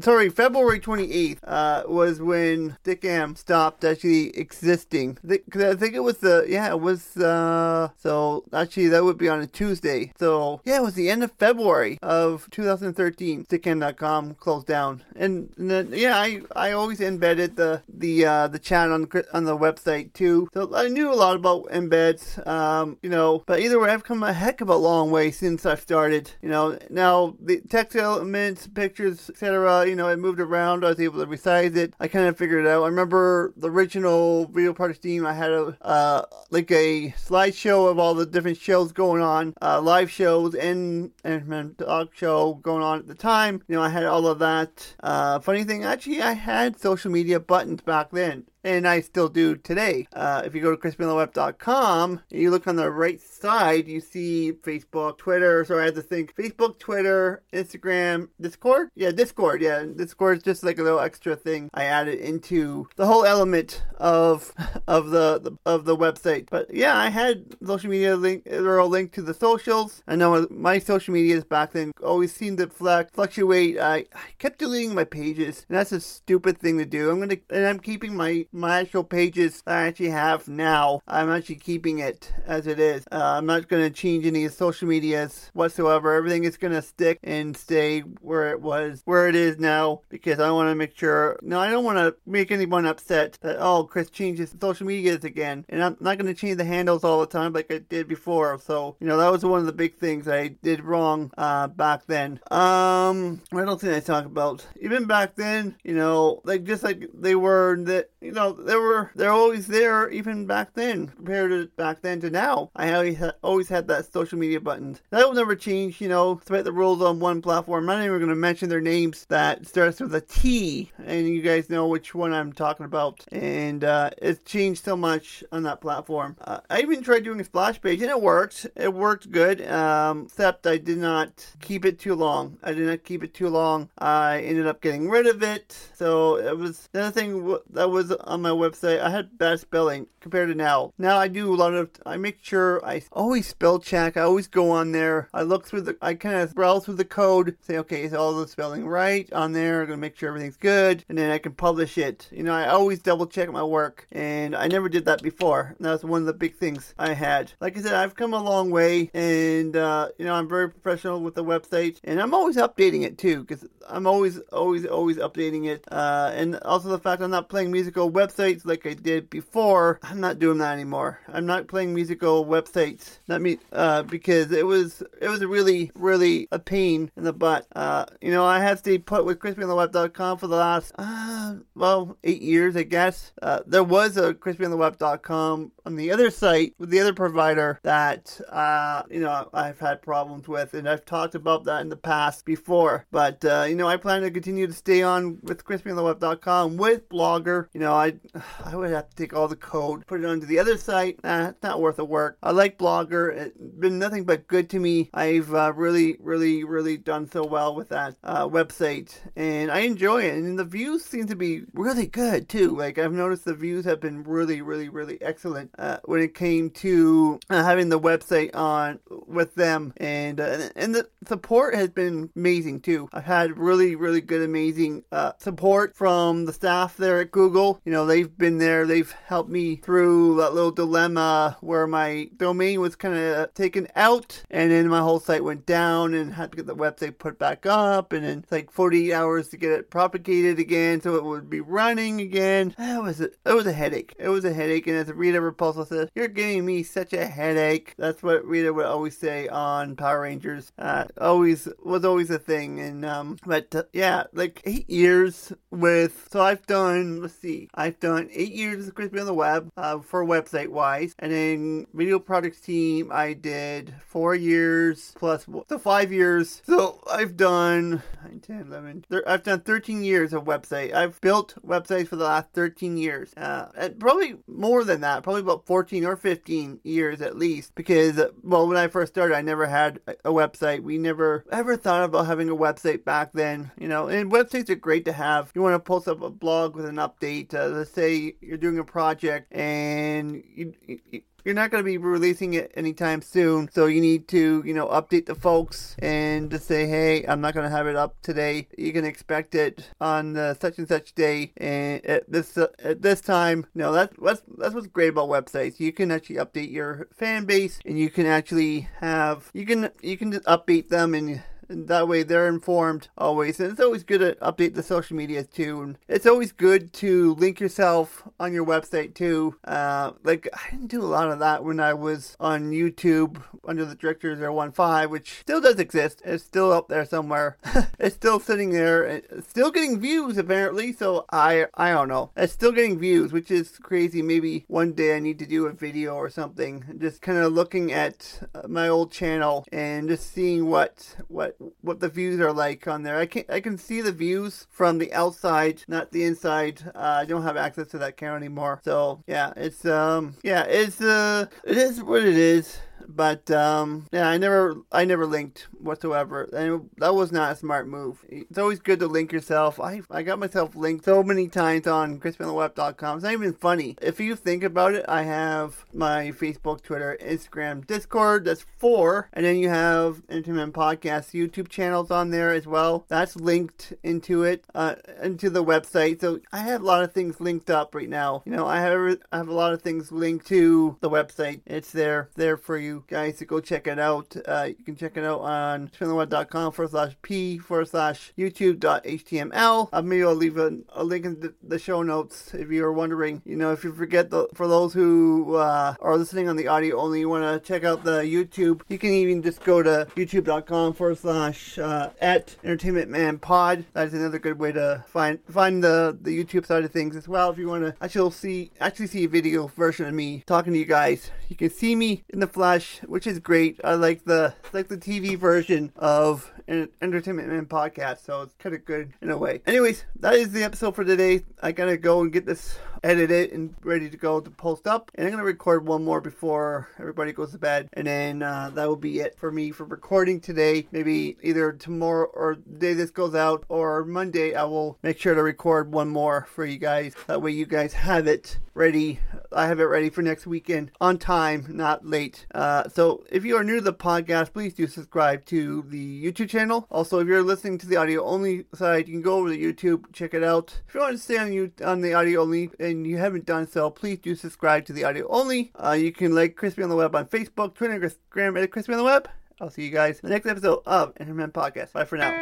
sorry, 0.00 0.28
February 0.28 0.80
28th 0.80 1.38
uh, 1.44 1.82
was 1.86 2.20
when 2.20 2.76
Stickam 2.84 3.36
stopped 3.36 3.84
actually 3.84 4.36
existing. 4.36 5.18
Because 5.24 5.74
I 5.74 5.76
think 5.76 5.94
it 5.94 6.02
was 6.02 6.18
the, 6.18 6.44
yeah, 6.48 6.70
it 6.70 6.80
was 6.80 7.16
uh, 7.16 7.88
so 7.96 8.44
actually 8.52 8.88
that 8.88 9.04
would 9.04 9.18
be 9.18 9.28
on 9.28 9.40
a 9.40 9.46
Tuesday. 9.54 10.12
So 10.18 10.60
yeah, 10.64 10.76
it 10.76 10.82
was 10.82 10.94
the 10.94 11.08
end 11.08 11.22
of 11.22 11.32
February 11.32 11.98
of 12.02 12.48
2013. 12.50 13.46
Stickam.com 13.46 14.34
closed 14.34 14.66
down, 14.66 15.02
and, 15.16 15.52
and, 15.56 15.70
then 15.70 15.90
yeah, 15.92 16.16
I 16.16 16.40
I 16.54 16.72
always 16.72 17.00
embedded 17.00 17.56
the 17.56 17.82
the 17.88 18.26
uh, 18.26 18.48
the 18.48 18.58
chat 18.58 18.90
on 18.90 19.02
the 19.02 19.26
on 19.32 19.44
the 19.44 19.56
website 19.56 20.12
too. 20.12 20.48
So 20.52 20.74
I 20.74 20.88
knew 20.88 21.12
a 21.12 21.14
lot 21.14 21.36
about 21.36 21.64
embeds. 21.66 22.44
Um, 22.46 22.98
you 23.02 23.10
know, 23.10 23.42
but 23.46 23.60
either 23.60 23.78
way, 23.80 23.90
I've 23.90 24.04
come 24.04 24.22
a 24.22 24.32
heck 24.32 24.60
of 24.60 24.68
a 24.68 24.76
long 24.76 25.10
way 25.10 25.30
since 25.30 25.64
I've 25.64 25.80
started. 25.80 26.32
You 26.42 26.48
know, 26.48 26.78
now 26.90 27.36
the 27.40 27.60
text 27.60 27.96
elements, 27.96 28.66
pictures, 28.66 29.30
etc. 29.30 29.86
You 29.86 29.94
know, 29.94 30.08
I 30.08 30.16
moved 30.16 30.40
around. 30.40 30.84
I 30.84 30.88
was 30.88 31.00
able 31.00 31.20
to 31.20 31.26
resize 31.26 31.76
it. 31.76 31.94
I 32.00 32.08
kind 32.08 32.26
of 32.26 32.36
figured 32.36 32.66
it 32.66 32.68
out. 32.68 32.82
I 32.82 32.88
remember 32.88 33.52
the 33.56 33.70
original 33.70 34.46
video 34.46 34.72
project 34.72 35.02
team. 35.02 35.26
I 35.26 35.32
had 35.32 35.50
a 35.50 35.76
uh, 35.82 36.22
like 36.50 36.70
a 36.70 37.14
slideshow 37.18 37.90
of 37.90 37.98
all 37.98 38.14
the 38.14 38.26
different 38.26 38.58
shows 38.58 38.92
going 38.92 39.22
on, 39.22 39.43
uh, 39.60 39.80
live 39.80 40.10
shows 40.10 40.54
and 40.54 41.10
and 41.22 41.76
dog 41.76 42.10
show 42.14 42.54
going 42.54 42.82
on 42.82 43.00
at 43.00 43.06
the 43.06 43.14
time. 43.14 43.62
You 43.68 43.76
know, 43.76 43.82
I 43.82 43.88
had 43.88 44.04
all 44.04 44.26
of 44.26 44.38
that. 44.38 44.94
Uh, 45.00 45.40
funny 45.40 45.64
thing, 45.64 45.84
actually, 45.84 46.22
I 46.22 46.32
had 46.32 46.80
social 46.80 47.10
media 47.10 47.40
buttons 47.40 47.82
back 47.82 48.10
then 48.10 48.46
and 48.64 48.88
I 48.88 49.00
still 49.00 49.28
do 49.28 49.56
today. 49.56 50.08
Uh, 50.12 50.42
if 50.44 50.54
you 50.54 50.62
go 50.62 50.74
to 50.74 50.76
crispyontheweb.com 50.76 52.20
and 52.30 52.40
you 52.40 52.50
look 52.50 52.66
on 52.66 52.76
the 52.76 52.90
right 52.90 53.20
side, 53.20 53.86
you 53.86 54.00
see 54.00 54.52
Facebook, 54.52 55.18
Twitter. 55.18 55.64
So 55.64 55.78
I 55.78 55.84
had 55.84 55.94
to 55.94 56.02
think 56.02 56.34
Facebook, 56.34 56.78
Twitter, 56.78 57.42
Instagram, 57.52 58.28
Discord. 58.40 58.88
Yeah, 58.94 59.10
Discord. 59.10 59.60
Yeah, 59.60 59.84
Discord 59.84 60.38
is 60.38 60.42
just 60.42 60.64
like 60.64 60.78
a 60.78 60.82
little 60.82 61.00
extra 61.00 61.36
thing 61.36 61.68
I 61.74 61.84
added 61.84 62.18
into 62.18 62.88
the 62.96 63.06
whole 63.06 63.24
element 63.24 63.82
of 63.96 64.52
of 64.88 65.10
the, 65.10 65.38
the 65.40 65.56
of 65.66 65.84
the 65.84 65.96
website. 65.96 66.48
But 66.50 66.72
yeah, 66.74 66.96
I 66.96 67.10
had 67.10 67.56
social 67.64 67.90
media 67.90 68.16
link. 68.16 68.44
They're 68.44 68.80
all 68.80 68.88
linked 68.88 69.14
to 69.16 69.22
the 69.22 69.34
socials. 69.34 70.02
I 70.08 70.16
know 70.16 70.46
my 70.50 70.78
social 70.78 71.12
medias 71.12 71.44
back 71.44 71.72
then 71.72 71.92
always 72.02 72.32
seemed 72.32 72.58
to 72.58 72.68
fluctuate. 72.68 73.78
I, 73.78 73.96
I 74.14 74.32
kept 74.38 74.58
deleting 74.58 74.94
my 74.94 75.04
pages, 75.04 75.66
and 75.68 75.76
that's 75.76 75.92
a 75.92 76.00
stupid 76.00 76.58
thing 76.58 76.78
to 76.78 76.86
do. 76.86 77.10
I'm 77.10 77.20
gonna 77.20 77.36
and 77.50 77.66
I'm 77.66 77.78
keeping 77.78 78.16
my 78.16 78.46
my 78.54 78.80
actual 78.80 79.04
pages 79.04 79.62
I 79.66 79.82
actually 79.82 80.10
have 80.10 80.46
now, 80.46 81.00
I'm 81.08 81.28
actually 81.28 81.56
keeping 81.56 81.98
it 81.98 82.32
as 82.46 82.66
it 82.66 82.78
is. 82.78 83.04
Uh, 83.10 83.34
I'm 83.36 83.46
not 83.46 83.68
going 83.68 83.82
to 83.82 83.90
change 83.90 84.24
any 84.24 84.48
social 84.48 84.88
medias 84.88 85.50
whatsoever. 85.52 86.14
Everything 86.14 86.44
is 86.44 86.56
going 86.56 86.72
to 86.72 86.82
stick 86.82 87.18
and 87.24 87.56
stay 87.56 88.00
where 88.00 88.50
it 88.50 88.60
was, 88.60 89.02
where 89.04 89.28
it 89.28 89.34
is 89.34 89.58
now, 89.58 90.02
because 90.08 90.38
I 90.38 90.50
want 90.52 90.70
to 90.70 90.74
make 90.74 90.96
sure. 90.96 91.38
No, 91.42 91.58
I 91.58 91.70
don't 91.70 91.84
want 91.84 91.98
to 91.98 92.14
make 92.26 92.52
anyone 92.52 92.86
upset 92.86 93.38
that 93.42 93.56
oh, 93.58 93.84
Chris 93.84 94.08
changes 94.08 94.54
social 94.60 94.86
medias 94.86 95.24
again, 95.24 95.64
and 95.68 95.82
I'm 95.82 95.96
not 96.00 96.18
going 96.18 96.32
to 96.32 96.40
change 96.40 96.56
the 96.56 96.64
handles 96.64 97.02
all 97.02 97.20
the 97.20 97.26
time 97.26 97.52
like 97.52 97.72
I 97.72 97.78
did 97.78 98.06
before. 98.06 98.58
So 98.60 98.96
you 99.00 99.06
know 99.06 99.16
that 99.16 99.32
was 99.32 99.44
one 99.44 99.60
of 99.60 99.66
the 99.66 99.72
big 99.72 99.96
things 99.96 100.28
I 100.28 100.48
did 100.48 100.84
wrong 100.84 101.32
uh, 101.36 101.66
back 101.68 102.06
then. 102.06 102.40
Um, 102.50 103.42
I 103.52 103.64
don't 103.64 103.80
think 103.80 103.94
I 103.94 104.00
talk 104.00 104.26
about? 104.26 104.64
Even 104.80 105.06
back 105.06 105.34
then, 105.34 105.76
you 105.82 105.94
know, 105.94 106.40
like 106.44 106.64
just 106.64 106.84
like 106.84 107.08
they 107.12 107.34
were 107.34 107.76
that 107.84 108.10
you 108.20 108.32
know 108.32 108.43
know, 108.44 108.52
they 108.52 108.76
were 108.76 109.10
they're 109.14 109.30
always 109.30 109.66
there 109.66 110.10
even 110.10 110.46
back 110.46 110.74
then 110.74 111.08
compared 111.08 111.50
to 111.50 111.66
back 111.76 112.02
then 112.02 112.20
to 112.20 112.30
now. 112.30 112.70
I 112.76 112.92
always 112.92 113.22
always 113.42 113.68
had 113.68 113.88
that 113.88 114.12
social 114.12 114.38
media 114.38 114.60
button. 114.60 114.98
That 115.10 115.26
will 115.26 115.34
never 115.34 115.56
change. 115.56 116.00
You 116.00 116.08
know, 116.08 116.36
despite 116.36 116.64
the 116.64 116.72
rules 116.72 117.02
on 117.02 117.20
one 117.20 117.42
platform. 117.42 117.88
I'm 117.88 117.98
not 117.98 118.04
even 118.04 118.18
going 118.18 118.28
to 118.28 118.36
mention 118.36 118.68
their 118.68 118.80
names. 118.80 119.26
That 119.26 119.66
starts 119.66 120.00
with 120.00 120.14
a 120.14 120.20
T, 120.20 120.90
and 121.04 121.28
you 121.28 121.42
guys 121.42 121.70
know 121.70 121.88
which 121.88 122.14
one 122.14 122.32
I'm 122.32 122.52
talking 122.52 122.86
about. 122.86 123.24
And 123.32 123.84
uh, 123.84 124.10
it's 124.18 124.40
changed 124.50 124.84
so 124.84 124.96
much 124.96 125.42
on 125.52 125.62
that 125.64 125.80
platform. 125.80 126.36
Uh, 126.40 126.60
I 126.70 126.80
even 126.80 127.02
tried 127.02 127.24
doing 127.24 127.40
a 127.40 127.44
splash 127.44 127.80
page, 127.80 128.02
and 128.02 128.10
it 128.10 128.20
worked. 128.20 128.66
It 128.76 128.92
worked 128.92 129.30
good. 129.30 129.66
Um, 129.68 130.24
except 130.24 130.66
I 130.66 130.78
did 130.78 130.98
not 130.98 131.46
keep 131.60 131.84
it 131.84 131.98
too 131.98 132.14
long. 132.14 132.58
I 132.62 132.72
did 132.72 132.86
not 132.86 133.04
keep 133.04 133.22
it 133.22 133.34
too 133.34 133.48
long. 133.48 133.88
I 133.98 134.40
ended 134.40 134.66
up 134.66 134.80
getting 134.80 135.08
rid 135.08 135.26
of 135.26 135.42
it. 135.42 135.76
So 135.94 136.36
it 136.36 136.56
was 136.56 136.88
the 136.92 137.00
other 137.02 137.10
thing 137.10 137.58
that 137.70 137.90
was 137.90 138.14
on 138.34 138.42
my 138.42 138.50
website. 138.50 139.00
I 139.00 139.10
had 139.10 139.38
bad 139.38 139.60
spelling 139.60 140.08
compared 140.20 140.48
to 140.48 140.54
now. 140.54 140.92
Now 140.98 141.18
I 141.18 141.28
do 141.28 141.54
a 141.54 141.56
lot 141.56 141.74
of. 141.74 141.90
I 142.04 142.16
make 142.16 142.38
sure 142.42 142.84
I 142.84 143.02
always 143.12 143.46
spell 143.46 143.78
check. 143.78 144.16
I 144.16 144.22
always 144.22 144.48
go 144.48 144.70
on 144.70 144.92
there. 144.92 145.28
I 145.32 145.42
look 145.42 145.66
through 145.66 145.82
the. 145.82 145.96
I 146.02 146.14
kind 146.14 146.36
of 146.36 146.54
browse 146.54 146.84
through 146.84 146.96
the 146.96 147.04
code. 147.04 147.56
Say 147.60 147.78
okay, 147.78 148.02
is 148.02 148.12
all 148.12 148.34
the 148.34 148.48
spelling 148.48 148.86
right 148.86 149.32
on 149.32 149.52
there? 149.52 149.80
I'm 149.80 149.86
gonna 149.86 149.98
make 149.98 150.16
sure 150.16 150.28
everything's 150.28 150.56
good, 150.56 151.04
and 151.08 151.16
then 151.16 151.30
I 151.30 151.38
can 151.38 151.52
publish 151.52 151.96
it. 151.96 152.28
You 152.32 152.42
know, 152.42 152.52
I 152.52 152.68
always 152.68 152.98
double 152.98 153.26
check 153.26 153.50
my 153.50 153.62
work, 153.62 154.06
and 154.12 154.56
I 154.56 154.66
never 154.66 154.88
did 154.88 155.04
that 155.06 155.22
before. 155.22 155.76
That's 155.78 156.02
one 156.02 156.22
of 156.22 156.26
the 156.26 156.32
big 156.32 156.56
things 156.56 156.94
I 156.98 157.14
had. 157.14 157.52
Like 157.60 157.78
I 157.78 157.80
said, 157.80 157.94
I've 157.94 158.16
come 158.16 158.34
a 158.34 158.42
long 158.42 158.70
way, 158.70 159.10
and 159.14 159.76
uh, 159.76 160.08
you 160.18 160.24
know, 160.24 160.34
I'm 160.34 160.48
very 160.48 160.68
professional 160.70 161.20
with 161.20 161.34
the 161.34 161.44
website, 161.44 161.98
and 162.02 162.20
I'm 162.20 162.34
always 162.34 162.56
updating 162.56 163.04
it 163.04 163.18
too, 163.18 163.44
because 163.44 163.64
I'm 163.88 164.06
always, 164.06 164.38
always, 164.52 164.86
always 164.86 165.18
updating 165.18 165.66
it. 165.66 165.84
Uh, 165.90 166.32
and 166.34 166.56
also 166.60 166.88
the 166.88 166.98
fact 166.98 167.22
I'm 167.22 167.30
not 167.30 167.48
playing 167.48 167.70
musical 167.70 168.10
websites 168.24 168.64
like 168.64 168.86
I 168.86 168.94
did 168.94 169.30
before. 169.30 169.98
I'm 170.02 170.20
not 170.20 170.38
doing 170.38 170.58
that 170.58 170.72
anymore. 170.72 171.20
I'm 171.28 171.46
not 171.46 171.68
playing 171.68 171.94
musical 171.94 172.44
websites. 172.44 173.18
Not 173.28 173.40
me, 173.40 173.58
uh, 173.72 174.02
because 174.02 174.52
it 174.52 174.66
was 174.66 175.02
it 175.20 175.28
was 175.28 175.44
really, 175.44 175.90
really 175.94 176.48
a 176.52 176.58
pain 176.58 177.10
in 177.16 177.24
the 177.24 177.32
butt. 177.32 177.66
Uh, 177.74 178.06
you 178.20 178.30
know, 178.30 178.44
I 178.44 178.60
have 178.60 178.78
stayed 178.78 179.06
put 179.06 179.24
with 179.24 179.38
crispyontheweb.com 179.38 180.38
for 180.38 180.46
the 180.46 180.56
last, 180.56 180.92
uh, 180.98 181.54
well, 181.74 182.16
eight 182.24 182.42
years, 182.42 182.76
I 182.76 182.82
guess. 182.82 183.32
Uh, 183.42 183.60
there 183.66 183.84
was 183.84 184.16
a 184.16 184.34
crispyontheweb.com 184.34 185.72
on 185.86 185.96
the 185.96 186.10
other 186.10 186.30
site 186.30 186.74
with 186.78 186.90
the 186.90 187.00
other 187.00 187.12
provider 187.12 187.78
that, 187.82 188.40
uh, 188.50 189.02
you 189.10 189.20
know, 189.20 189.48
I've 189.52 189.78
had 189.78 190.02
problems 190.02 190.48
with, 190.48 190.74
and 190.74 190.88
I've 190.88 191.04
talked 191.04 191.34
about 191.34 191.64
that 191.64 191.82
in 191.82 191.88
the 191.88 191.96
past 191.96 192.44
before. 192.44 193.06
But, 193.10 193.44
uh, 193.44 193.66
you 193.68 193.74
know, 193.74 193.88
I 193.88 193.96
plan 193.96 194.22
to 194.22 194.30
continue 194.30 194.66
to 194.66 194.72
stay 194.72 195.02
on 195.02 195.38
with 195.42 195.64
crispyontheweb.com 195.64 196.76
with 196.76 197.08
Blogger. 197.08 197.68
You 197.72 197.80
know, 197.80 197.94
I 198.64 198.76
would 198.76 198.90
have 198.90 199.08
to 199.10 199.16
take 199.16 199.34
all 199.34 199.48
the 199.48 199.56
code, 199.56 200.06
put 200.06 200.20
it 200.20 200.26
onto 200.26 200.46
the 200.46 200.58
other 200.58 200.76
site. 200.76 201.22
Nah, 201.22 201.48
it's 201.48 201.62
not 201.62 201.80
worth 201.80 201.96
the 201.96 202.04
work. 202.04 202.38
I 202.42 202.50
like 202.50 202.78
Blogger. 202.78 203.34
It's 203.34 203.56
been 203.58 203.98
nothing 203.98 204.24
but 204.24 204.46
good 204.48 204.68
to 204.70 204.80
me. 204.80 205.10
I've 205.14 205.54
uh, 205.54 205.72
really, 205.74 206.16
really, 206.20 206.64
really 206.64 206.96
done 206.96 207.30
so 207.30 207.44
well 207.44 207.74
with 207.74 207.88
that 207.90 208.16
uh, 208.24 208.46
website, 208.48 209.14
and 209.36 209.70
I 209.70 209.80
enjoy 209.80 210.22
it. 210.22 210.34
And 210.34 210.58
the 210.58 210.64
views 210.64 211.04
seem 211.04 211.26
to 211.28 211.36
be 211.36 211.62
really 211.72 212.06
good 212.06 212.48
too. 212.48 212.76
Like 212.76 212.98
I've 212.98 213.12
noticed 213.12 213.44
the 213.44 213.54
views 213.54 213.84
have 213.84 214.00
been 214.00 214.24
really, 214.24 214.62
really, 214.62 214.88
really 214.88 215.20
excellent 215.22 215.70
uh, 215.78 215.98
when 216.04 216.20
it 216.20 216.34
came 216.34 216.70
to 216.70 217.40
uh, 217.50 217.64
having 217.64 217.88
the 217.88 218.00
website 218.00 218.54
on 218.54 218.98
with 219.34 219.54
them, 219.54 219.92
and 219.96 220.40
uh, 220.40 220.68
and 220.76 220.94
the 220.94 221.08
support 221.26 221.74
has 221.74 221.90
been 221.90 222.30
amazing 222.36 222.80
too. 222.80 223.08
I've 223.12 223.24
had 223.24 223.58
really, 223.58 223.96
really 223.96 224.20
good, 224.20 224.42
amazing 224.42 225.04
uh, 225.12 225.32
support 225.38 225.96
from 225.96 226.44
the 226.44 226.52
staff 226.52 226.96
there 226.96 227.20
at 227.20 227.30
Google. 227.30 227.80
You 227.84 227.92
know, 227.92 228.06
they've 228.06 228.36
been 228.36 228.58
there. 228.58 228.86
They've 228.86 229.10
helped 229.26 229.50
me 229.50 229.76
through 229.76 230.36
that 230.36 230.54
little 230.54 230.70
dilemma 230.70 231.56
where 231.60 231.86
my 231.86 232.30
domain 232.36 232.80
was 232.80 232.96
kind 232.96 233.14
of 233.14 233.52
taken 233.54 233.88
out, 233.96 234.42
and 234.50 234.70
then 234.70 234.88
my 234.88 235.00
whole 235.00 235.20
site 235.20 235.44
went 235.44 235.66
down, 235.66 236.14
and 236.14 236.34
had 236.34 236.52
to 236.52 236.56
get 236.56 236.66
the 236.66 236.76
website 236.76 237.18
put 237.18 237.38
back 237.38 237.66
up, 237.66 238.12
and 238.12 238.24
then 238.24 238.44
like 238.50 238.70
48 238.70 239.12
hours 239.12 239.48
to 239.48 239.56
get 239.56 239.72
it 239.72 239.90
propagated 239.90 240.58
again, 240.58 241.00
so 241.00 241.16
it 241.16 241.24
would 241.24 241.50
be 241.50 241.60
running 241.60 242.20
again. 242.20 242.74
That 242.78 243.02
was 243.02 243.20
a, 243.20 243.30
it 243.44 243.54
was 243.54 243.66
a 243.66 243.72
headache. 243.72 244.14
It 244.18 244.28
was 244.28 244.44
a 244.44 244.52
headache, 244.52 244.86
and 244.86 244.96
as 244.96 245.12
Rita 245.12 245.38
Repulsa 245.40 245.86
says, 245.86 246.08
"You're 246.14 246.28
giving 246.28 246.64
me 246.64 246.82
such 246.82 247.12
a 247.12 247.26
headache." 247.26 247.94
That's 247.96 248.22
what 248.22 248.44
Rita 248.44 248.72
would 248.72 248.86
always 248.86 249.16
say 249.16 249.23
on 249.24 249.96
Power 249.96 250.20
Rangers. 250.22 250.72
Uh, 250.78 251.06
always 251.20 251.68
was 251.82 252.04
always 252.04 252.30
a 252.30 252.38
thing, 252.38 252.80
and 252.80 253.04
um, 253.04 253.36
but 253.46 253.74
uh, 253.74 253.84
yeah, 253.92 254.24
like 254.32 254.62
eight 254.64 254.88
years 254.88 255.52
with. 255.70 256.28
So 256.30 256.40
I've 256.40 256.66
done. 256.66 257.22
Let's 257.22 257.34
see, 257.34 257.68
I've 257.74 258.00
done 258.00 258.28
eight 258.32 258.52
years 258.52 258.88
of 258.88 258.94
Crispy 258.94 259.20
on 259.20 259.26
the 259.26 259.34
Web 259.34 259.70
uh, 259.76 260.00
for 260.00 260.24
website 260.24 260.68
wise, 260.68 261.14
and 261.18 261.32
then 261.32 261.86
video 261.92 262.18
products 262.18 262.60
team. 262.60 263.10
I 263.12 263.32
did 263.32 263.94
four 264.06 264.34
years 264.34 265.12
plus 265.16 265.46
so 265.68 265.78
five 265.78 266.12
years. 266.12 266.62
So 266.64 267.00
I've 267.10 267.36
done 267.36 268.02
9, 268.24 268.40
10, 268.40 268.66
11. 268.68 269.04
Thir- 269.08 269.24
I've 269.26 269.42
done 269.42 269.60
13 269.60 270.02
years 270.02 270.32
of 270.32 270.44
website. 270.44 270.94
I've 270.94 271.20
built 271.20 271.54
websites 271.66 272.08
for 272.08 272.16
the 272.16 272.24
last 272.24 272.50
13 272.52 272.96
years. 272.96 273.32
Uh, 273.36 273.68
and 273.76 273.98
probably 273.98 274.36
more 274.46 274.84
than 274.84 275.00
that, 275.02 275.22
probably 275.22 275.42
about 275.42 275.66
14 275.66 276.04
or 276.04 276.16
15 276.16 276.80
years 276.84 277.20
at 277.20 277.36
least. 277.36 277.74
Because, 277.74 278.20
well, 278.42 278.66
when 278.66 278.76
I 278.76 278.88
first 278.88 279.13
started, 279.14 279.36
I 279.36 279.42
never 279.42 279.66
had 279.66 280.00
a, 280.24 280.32
website. 280.32 280.82
We 280.82 280.98
never 280.98 281.44
ever 281.52 281.76
thought 281.76 282.02
about 282.02 282.26
having 282.26 282.48
a 282.48 282.56
website 282.56 283.04
back 283.04 283.32
then. 283.32 283.70
You 283.78 283.86
know, 283.86 284.08
and 284.08 284.32
websites 284.32 284.68
are 284.70 284.74
great 284.74 285.04
to 285.04 285.12
have. 285.12 285.52
You 285.54 285.62
want 285.62 285.76
to 285.76 285.78
post 285.78 286.08
up 286.08 286.20
a 286.20 286.30
blog 286.30 286.74
with 286.74 286.84
an 286.84 286.96
update. 286.96 287.54
Uh, 287.54 287.68
let's 287.68 287.92
say 287.92 288.34
you're 288.40 288.58
doing 288.58 288.80
a 288.80 288.84
project 288.84 289.52
and 289.54 290.42
you, 290.56 290.74
you 290.84 291.22
you're 291.44 291.54
not 291.54 291.70
going 291.70 291.82
to 291.82 291.86
be 291.86 291.98
releasing 291.98 292.54
it 292.54 292.72
anytime 292.74 293.22
soon. 293.22 293.70
So 293.72 293.86
you 293.86 294.00
need 294.00 294.28
to, 294.28 294.62
you 294.66 294.74
know, 294.74 294.88
update 294.88 295.26
the 295.26 295.34
folks 295.34 295.94
and 295.98 296.50
just 296.50 296.66
say, 296.66 296.86
hey, 296.86 297.24
I'm 297.26 297.40
not 297.40 297.54
going 297.54 297.68
to 297.68 297.76
have 297.76 297.86
it 297.86 297.96
up 297.96 298.16
today. 298.22 298.68
You 298.76 298.92
can 298.92 299.04
expect 299.04 299.54
it 299.54 299.88
on 300.00 300.36
such 300.60 300.78
and 300.78 300.88
such 300.88 301.14
day. 301.14 301.52
And 301.56 302.04
at 302.06 302.30
this 302.30 302.56
uh, 302.56 302.68
at 302.82 303.02
this 303.02 303.20
time, 303.20 303.66
know, 303.74 303.92
that's, 303.92 304.14
that's, 304.20 304.42
that's 304.58 304.74
what's 304.74 304.86
great 304.86 305.08
about 305.08 305.28
websites. 305.28 305.80
You 305.80 305.92
can 305.92 306.10
actually 306.10 306.36
update 306.36 306.70
your 306.70 307.08
fan 307.12 307.44
base 307.44 307.78
and 307.84 307.98
you 307.98 308.10
can 308.10 308.26
actually 308.26 308.88
have, 309.00 309.50
you 309.52 309.66
can, 309.66 309.90
you 310.02 310.16
can 310.16 310.32
just 310.32 310.44
update 310.44 310.88
them 310.88 311.14
and 311.14 311.42
and 311.68 311.88
that 311.88 312.08
way 312.08 312.22
they're 312.22 312.48
informed 312.48 313.08
always. 313.16 313.60
And 313.60 313.70
it's 313.70 313.80
always 313.80 314.04
good 314.04 314.20
to 314.20 314.34
update 314.36 314.74
the 314.74 314.82
social 314.82 315.16
media 315.16 315.44
too. 315.44 315.82
And 315.82 315.98
it's 316.08 316.26
always 316.26 316.52
good 316.52 316.92
to 316.94 317.34
link 317.34 317.60
yourself 317.60 318.22
on 318.38 318.52
your 318.52 318.64
website 318.64 319.14
too. 319.14 319.56
Uh, 319.64 320.12
like 320.22 320.48
I 320.52 320.70
didn't 320.70 320.88
do 320.88 321.02
a 321.02 321.06
lot 321.06 321.30
of 321.30 321.38
that 321.40 321.64
when 321.64 321.80
I 321.80 321.94
was 321.94 322.36
on 322.40 322.70
YouTube 322.70 323.42
under 323.66 323.84
the 323.84 323.94
Director 323.94 324.36
015, 324.36 325.10
which 325.10 325.40
still 325.40 325.60
does 325.60 325.78
exist. 325.78 326.22
It's 326.24 326.44
still 326.44 326.72
up 326.72 326.88
there 326.88 327.04
somewhere. 327.04 327.56
it's 327.98 328.14
still 328.14 328.40
sitting 328.40 328.70
there, 328.70 329.04
it's 329.04 329.48
still 329.48 329.70
getting 329.70 330.00
views 330.00 330.38
apparently. 330.38 330.92
So 330.92 331.24
I 331.30 331.66
I 331.74 331.90
don't 331.90 332.08
know. 332.08 332.30
It's 332.36 332.52
still 332.52 332.72
getting 332.72 332.98
views, 332.98 333.32
which 333.32 333.50
is 333.50 333.78
crazy. 333.78 334.22
Maybe 334.22 334.64
one 334.68 334.92
day 334.92 335.16
I 335.16 335.20
need 335.20 335.38
to 335.38 335.46
do 335.46 335.66
a 335.66 335.72
video 335.72 336.14
or 336.14 336.30
something, 336.30 336.84
just 336.98 337.22
kind 337.22 337.38
of 337.38 337.52
looking 337.52 337.92
at 337.92 338.40
my 338.68 338.88
old 338.88 339.10
channel 339.12 339.64
and 339.72 340.08
just 340.08 340.32
seeing 340.32 340.66
what 340.66 341.16
what 341.28 341.53
what 341.80 342.00
the 342.00 342.08
views 342.08 342.40
are 342.40 342.52
like 342.52 342.86
on 342.86 343.02
there. 343.02 343.18
I 343.18 343.26
can 343.26 343.44
I 343.48 343.60
can 343.60 343.78
see 343.78 344.00
the 344.00 344.12
views 344.12 344.66
from 344.70 344.98
the 344.98 345.12
outside, 345.12 345.82
not 345.88 346.12
the 346.12 346.24
inside. 346.24 346.82
Uh, 346.94 347.20
I 347.22 347.24
don't 347.24 347.42
have 347.42 347.56
access 347.56 347.88
to 347.88 347.98
that 347.98 348.16
camera 348.16 348.36
anymore. 348.36 348.80
So 348.84 349.22
yeah, 349.26 349.52
it's 349.56 349.84
um 349.84 350.36
yeah 350.42 350.64
it's 350.64 351.00
uh 351.00 351.46
it 351.64 351.76
is 351.76 352.02
what 352.02 352.22
it 352.22 352.36
is 352.36 352.78
but 353.08 353.50
um, 353.50 354.06
yeah, 354.12 354.28
I 354.28 354.38
never, 354.38 354.76
I 354.92 355.04
never 355.04 355.26
linked 355.26 355.68
whatsoever, 355.78 356.44
and 356.52 356.90
that 356.98 357.14
was 357.14 357.32
not 357.32 357.52
a 357.52 357.56
smart 357.56 357.88
move. 357.88 358.24
It's 358.28 358.58
always 358.58 358.80
good 358.80 359.00
to 359.00 359.06
link 359.06 359.32
yourself. 359.32 359.80
I, 359.80 360.02
I 360.10 360.22
got 360.22 360.38
myself 360.38 360.74
linked 360.74 361.04
so 361.04 361.22
many 361.22 361.48
times 361.48 361.86
on 361.86 362.20
crispyontheweb.com. 362.20 363.16
It's 363.16 363.24
not 363.24 363.32
even 363.32 363.52
funny. 363.52 363.96
If 364.00 364.20
you 364.20 364.36
think 364.36 364.62
about 364.62 364.94
it, 364.94 365.04
I 365.08 365.22
have 365.22 365.84
my 365.92 366.32
Facebook, 366.32 366.82
Twitter, 366.82 367.18
Instagram, 367.20 367.86
Discord. 367.86 368.44
That's 368.44 368.64
four, 368.78 369.28
and 369.32 369.44
then 369.44 369.56
you 369.56 369.68
have 369.68 370.22
Entertainment 370.28 370.74
Podcast 370.74 371.32
YouTube 371.32 371.68
channels 371.68 372.10
on 372.10 372.30
there 372.30 372.52
as 372.52 372.66
well. 372.66 373.04
That's 373.08 373.36
linked 373.36 373.92
into 374.02 374.44
it, 374.44 374.64
uh, 374.74 374.96
into 375.22 375.50
the 375.50 375.64
website. 375.64 376.20
So 376.20 376.40
I 376.52 376.58
have 376.58 376.82
a 376.82 376.86
lot 376.86 377.02
of 377.02 377.12
things 377.12 377.40
linked 377.40 377.70
up 377.70 377.94
right 377.94 378.08
now. 378.08 378.42
You 378.44 378.52
know, 378.52 378.66
I 378.66 378.80
have, 378.80 379.18
I 379.32 379.36
have 379.36 379.48
a 379.48 379.54
lot 379.54 379.72
of 379.72 379.82
things 379.82 380.12
linked 380.12 380.46
to 380.46 380.96
the 381.00 381.10
website. 381.10 381.60
It's 381.66 381.90
there, 381.90 382.30
there 382.36 382.56
for 382.56 382.78
you 382.78 382.93
guys 383.08 383.38
to 383.38 383.44
go 383.44 383.60
check 383.60 383.86
it 383.86 383.98
out. 383.98 384.36
Uh, 384.46 384.68
you 384.76 384.84
can 384.84 384.96
check 384.96 385.16
it 385.16 385.24
out 385.24 385.40
on 385.40 385.88
spintheweb.com 385.88 386.72
forward 386.72 386.90
slash 386.90 387.12
p 387.22 387.58
forward 387.58 387.88
slash 387.88 388.32
youtube.html. 388.38 389.88
Uh, 389.92 390.02
maybe 390.02 390.22
I'll 390.22 390.34
leave 390.34 390.58
a, 390.58 390.78
a 390.90 391.02
link 391.02 391.24
in 391.24 391.40
the, 391.40 391.54
the, 391.62 391.78
show 391.78 392.02
notes 392.02 392.54
if 392.54 392.70
you 392.70 392.84
are 392.84 392.92
wondering. 392.92 393.42
You 393.44 393.56
know, 393.56 393.72
if 393.72 393.84
you 393.84 393.92
forget, 393.92 394.30
the, 394.30 394.48
for 394.54 394.68
those 394.68 394.92
who 394.94 395.56
uh, 395.56 395.94
are 396.00 396.16
listening 396.16 396.48
on 396.48 396.56
the 396.56 396.68
audio 396.68 396.98
only, 396.98 397.20
you 397.20 397.28
want 397.28 397.44
to 397.44 397.66
check 397.66 397.84
out 397.84 398.04
the 398.04 398.20
YouTube, 398.20 398.82
you 398.88 398.98
can 398.98 399.10
even 399.10 399.42
just 399.42 399.62
go 399.64 399.82
to 399.82 400.06
youtube.com 400.16 400.94
forward 400.94 401.18
slash 401.18 401.78
uh, 401.78 402.10
at 402.20 402.56
entertainment 402.64 403.10
man 403.10 403.38
pod. 403.38 403.84
That's 403.92 404.14
another 404.14 404.38
good 404.38 404.58
way 404.58 404.72
to 404.72 405.04
find 405.08 405.38
find 405.50 405.82
the, 405.82 406.16
the 406.20 406.44
YouTube 406.44 406.66
side 406.66 406.84
of 406.84 406.92
things 406.92 407.16
as 407.16 407.28
well. 407.28 407.50
If 407.50 407.58
you 407.58 407.68
want 407.68 407.84
to 407.84 407.94
actually 408.02 408.30
see 408.30 408.70
actually 408.80 409.08
see 409.08 409.24
a 409.24 409.28
video 409.28 409.68
version 409.68 410.06
of 410.06 410.14
me 410.14 410.44
talking 410.46 410.72
to 410.72 410.78
you 410.78 410.84
guys, 410.84 411.30
you 411.48 411.56
can 411.56 411.70
see 411.70 411.94
me 411.94 412.24
in 412.30 412.40
the 412.40 412.46
flesh, 412.84 413.08
which 413.08 413.26
is 413.26 413.38
great. 413.38 413.80
I 413.84 413.94
like 413.94 414.24
the 414.24 414.54
like 414.72 414.88
the 414.88 414.96
TV 414.96 415.36
version 415.36 415.92
of 415.96 416.50
an 416.68 416.88
Entertainment 417.02 417.48
Man 417.48 417.66
podcast, 417.66 418.24
so 418.24 418.42
it's 418.42 418.54
kind 418.58 418.74
of 418.74 418.84
good 418.84 419.12
in 419.20 419.30
a 419.30 419.38
way. 419.38 419.62
Anyways, 419.66 420.04
that 420.20 420.34
is 420.34 420.52
the 420.52 420.62
episode 420.62 420.94
for 420.94 421.04
today. 421.04 421.44
I 421.62 421.72
gotta 421.72 421.96
go 421.96 422.22
and 422.22 422.32
get 422.32 422.46
this 422.46 422.76
edited 423.04 423.52
and 423.52 423.74
ready 423.82 424.08
to 424.08 424.16
go 424.16 424.40
to 424.40 424.50
post 424.50 424.86
up, 424.86 425.10
and 425.14 425.26
I'm 425.26 425.32
gonna 425.32 425.44
record 425.44 425.86
one 425.86 426.02
more 426.02 426.20
before 426.20 426.88
everybody 426.98 427.32
goes 427.32 427.52
to 427.52 427.58
bed, 427.58 427.88
and 427.92 428.06
then 428.06 428.42
uh, 428.42 428.70
that 428.74 428.88
will 428.88 428.96
be 428.96 429.20
it 429.20 429.38
for 429.38 429.52
me 429.52 429.70
for 429.70 429.84
recording 429.84 430.40
today. 430.40 430.88
Maybe 430.90 431.36
either 431.42 431.72
tomorrow 431.72 432.30
or 432.32 432.56
the 432.56 432.78
day 432.78 432.94
this 432.94 433.10
goes 433.10 433.34
out, 433.34 433.64
or 433.68 434.04
Monday, 434.04 434.54
I 434.54 434.64
will 434.64 434.98
make 435.02 435.20
sure 435.20 435.34
to 435.34 435.42
record 435.42 435.92
one 435.92 436.08
more 436.08 436.48
for 436.50 436.64
you 436.64 436.78
guys. 436.78 437.14
That 437.26 437.42
way, 437.42 437.52
you 437.52 437.66
guys 437.66 437.92
have 437.92 438.26
it 438.26 438.58
ready. 438.72 439.20
I 439.52 439.66
have 439.66 439.78
it 439.78 439.84
ready 439.84 440.10
for 440.10 440.22
next 440.22 440.46
weekend 440.46 440.90
on 441.00 441.18
time, 441.18 441.66
not 441.68 442.04
late. 442.04 442.46
Uh, 442.54 442.88
so 442.88 443.24
if 443.30 443.44
you 443.44 443.56
are 443.56 443.62
new 443.62 443.76
to 443.76 443.80
the 443.80 443.92
podcast, 443.92 444.52
please 444.52 444.74
do 444.74 444.86
subscribe 444.86 445.44
to 445.46 445.84
the 445.88 446.24
YouTube 446.24 446.48
channel. 446.48 446.86
Also, 446.90 447.20
if 447.20 447.28
you're 447.28 447.42
listening 447.42 447.78
to 447.78 447.86
the 447.86 447.96
audio 447.96 448.24
only 448.24 448.64
side, 448.74 449.06
you 449.06 449.14
can 449.14 449.22
go 449.22 449.36
over 449.36 449.54
to 449.54 449.58
YouTube, 449.58 450.12
check 450.12 450.34
it 450.34 450.42
out. 450.42 450.80
If 450.88 450.94
you 450.94 451.00
want 451.00 451.16
to 451.16 451.22
stay 451.22 451.38
on 451.38 451.52
you 451.52 451.70
on 451.84 452.00
the 452.00 452.14
audio 452.14 452.42
only 452.42 452.70
and 452.80 452.93
you 453.02 453.16
haven't 453.16 453.46
done 453.46 453.66
so, 453.66 453.90
please 453.90 454.18
do 454.18 454.34
subscribe 454.34 454.84
to 454.86 454.92
the 454.92 455.04
audio 455.04 455.26
only. 455.28 455.72
Uh, 455.74 455.92
you 455.92 456.12
can 456.12 456.34
like 456.34 456.56
Crispy 456.56 456.82
on 456.82 456.90
the 456.90 456.96
Web 456.96 457.14
on 457.16 457.26
Facebook, 457.26 457.74
Twitter, 457.74 457.98
Instagram 457.98 458.62
at 458.62 458.70
Crispy 458.70 458.92
on 458.92 458.98
the 458.98 459.04
Web. 459.04 459.28
I'll 459.60 459.70
see 459.70 459.84
you 459.84 459.90
guys 459.90 460.20
in 460.20 460.28
the 460.28 460.34
next 460.34 460.46
episode 460.46 460.82
of 460.86 461.14
Entertainment 461.18 461.54
Podcast. 461.54 461.92
Bye 461.92 462.04
for 462.04 462.18
now. 462.18 462.32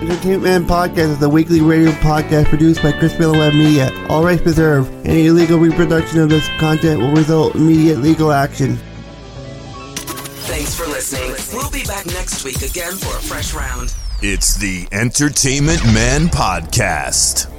Entertainment 0.00 0.42
Man 0.42 0.64
Podcast 0.64 1.10
is 1.10 1.22
a 1.22 1.28
weekly 1.28 1.60
radio 1.60 1.90
podcast 1.90 2.46
produced 2.46 2.82
by 2.82 2.92
Crispy 2.92 3.24
on 3.24 3.32
the 3.32 3.38
Web 3.38 3.54
Media. 3.54 3.90
All 4.08 4.22
rights 4.22 4.42
reserved. 4.42 4.90
Any 5.06 5.26
illegal 5.26 5.58
reproduction 5.58 6.20
of 6.20 6.28
this 6.30 6.46
content 6.58 7.00
will 7.00 7.12
result 7.12 7.56
in 7.56 7.62
immediate 7.62 7.98
legal 7.98 8.30
action. 8.30 8.78
Thanks 10.46 10.74
for 10.74 10.86
listening. 10.86 11.34
We'll 11.52 11.70
be 11.70 11.84
back 11.84 12.06
next 12.06 12.44
week 12.44 12.62
again 12.62 12.92
for 12.92 13.16
a 13.16 13.20
fresh 13.20 13.52
round. 13.52 13.94
It's 14.22 14.56
the 14.56 14.86
Entertainment 14.92 15.84
Man 15.86 16.28
Podcast. 16.28 17.57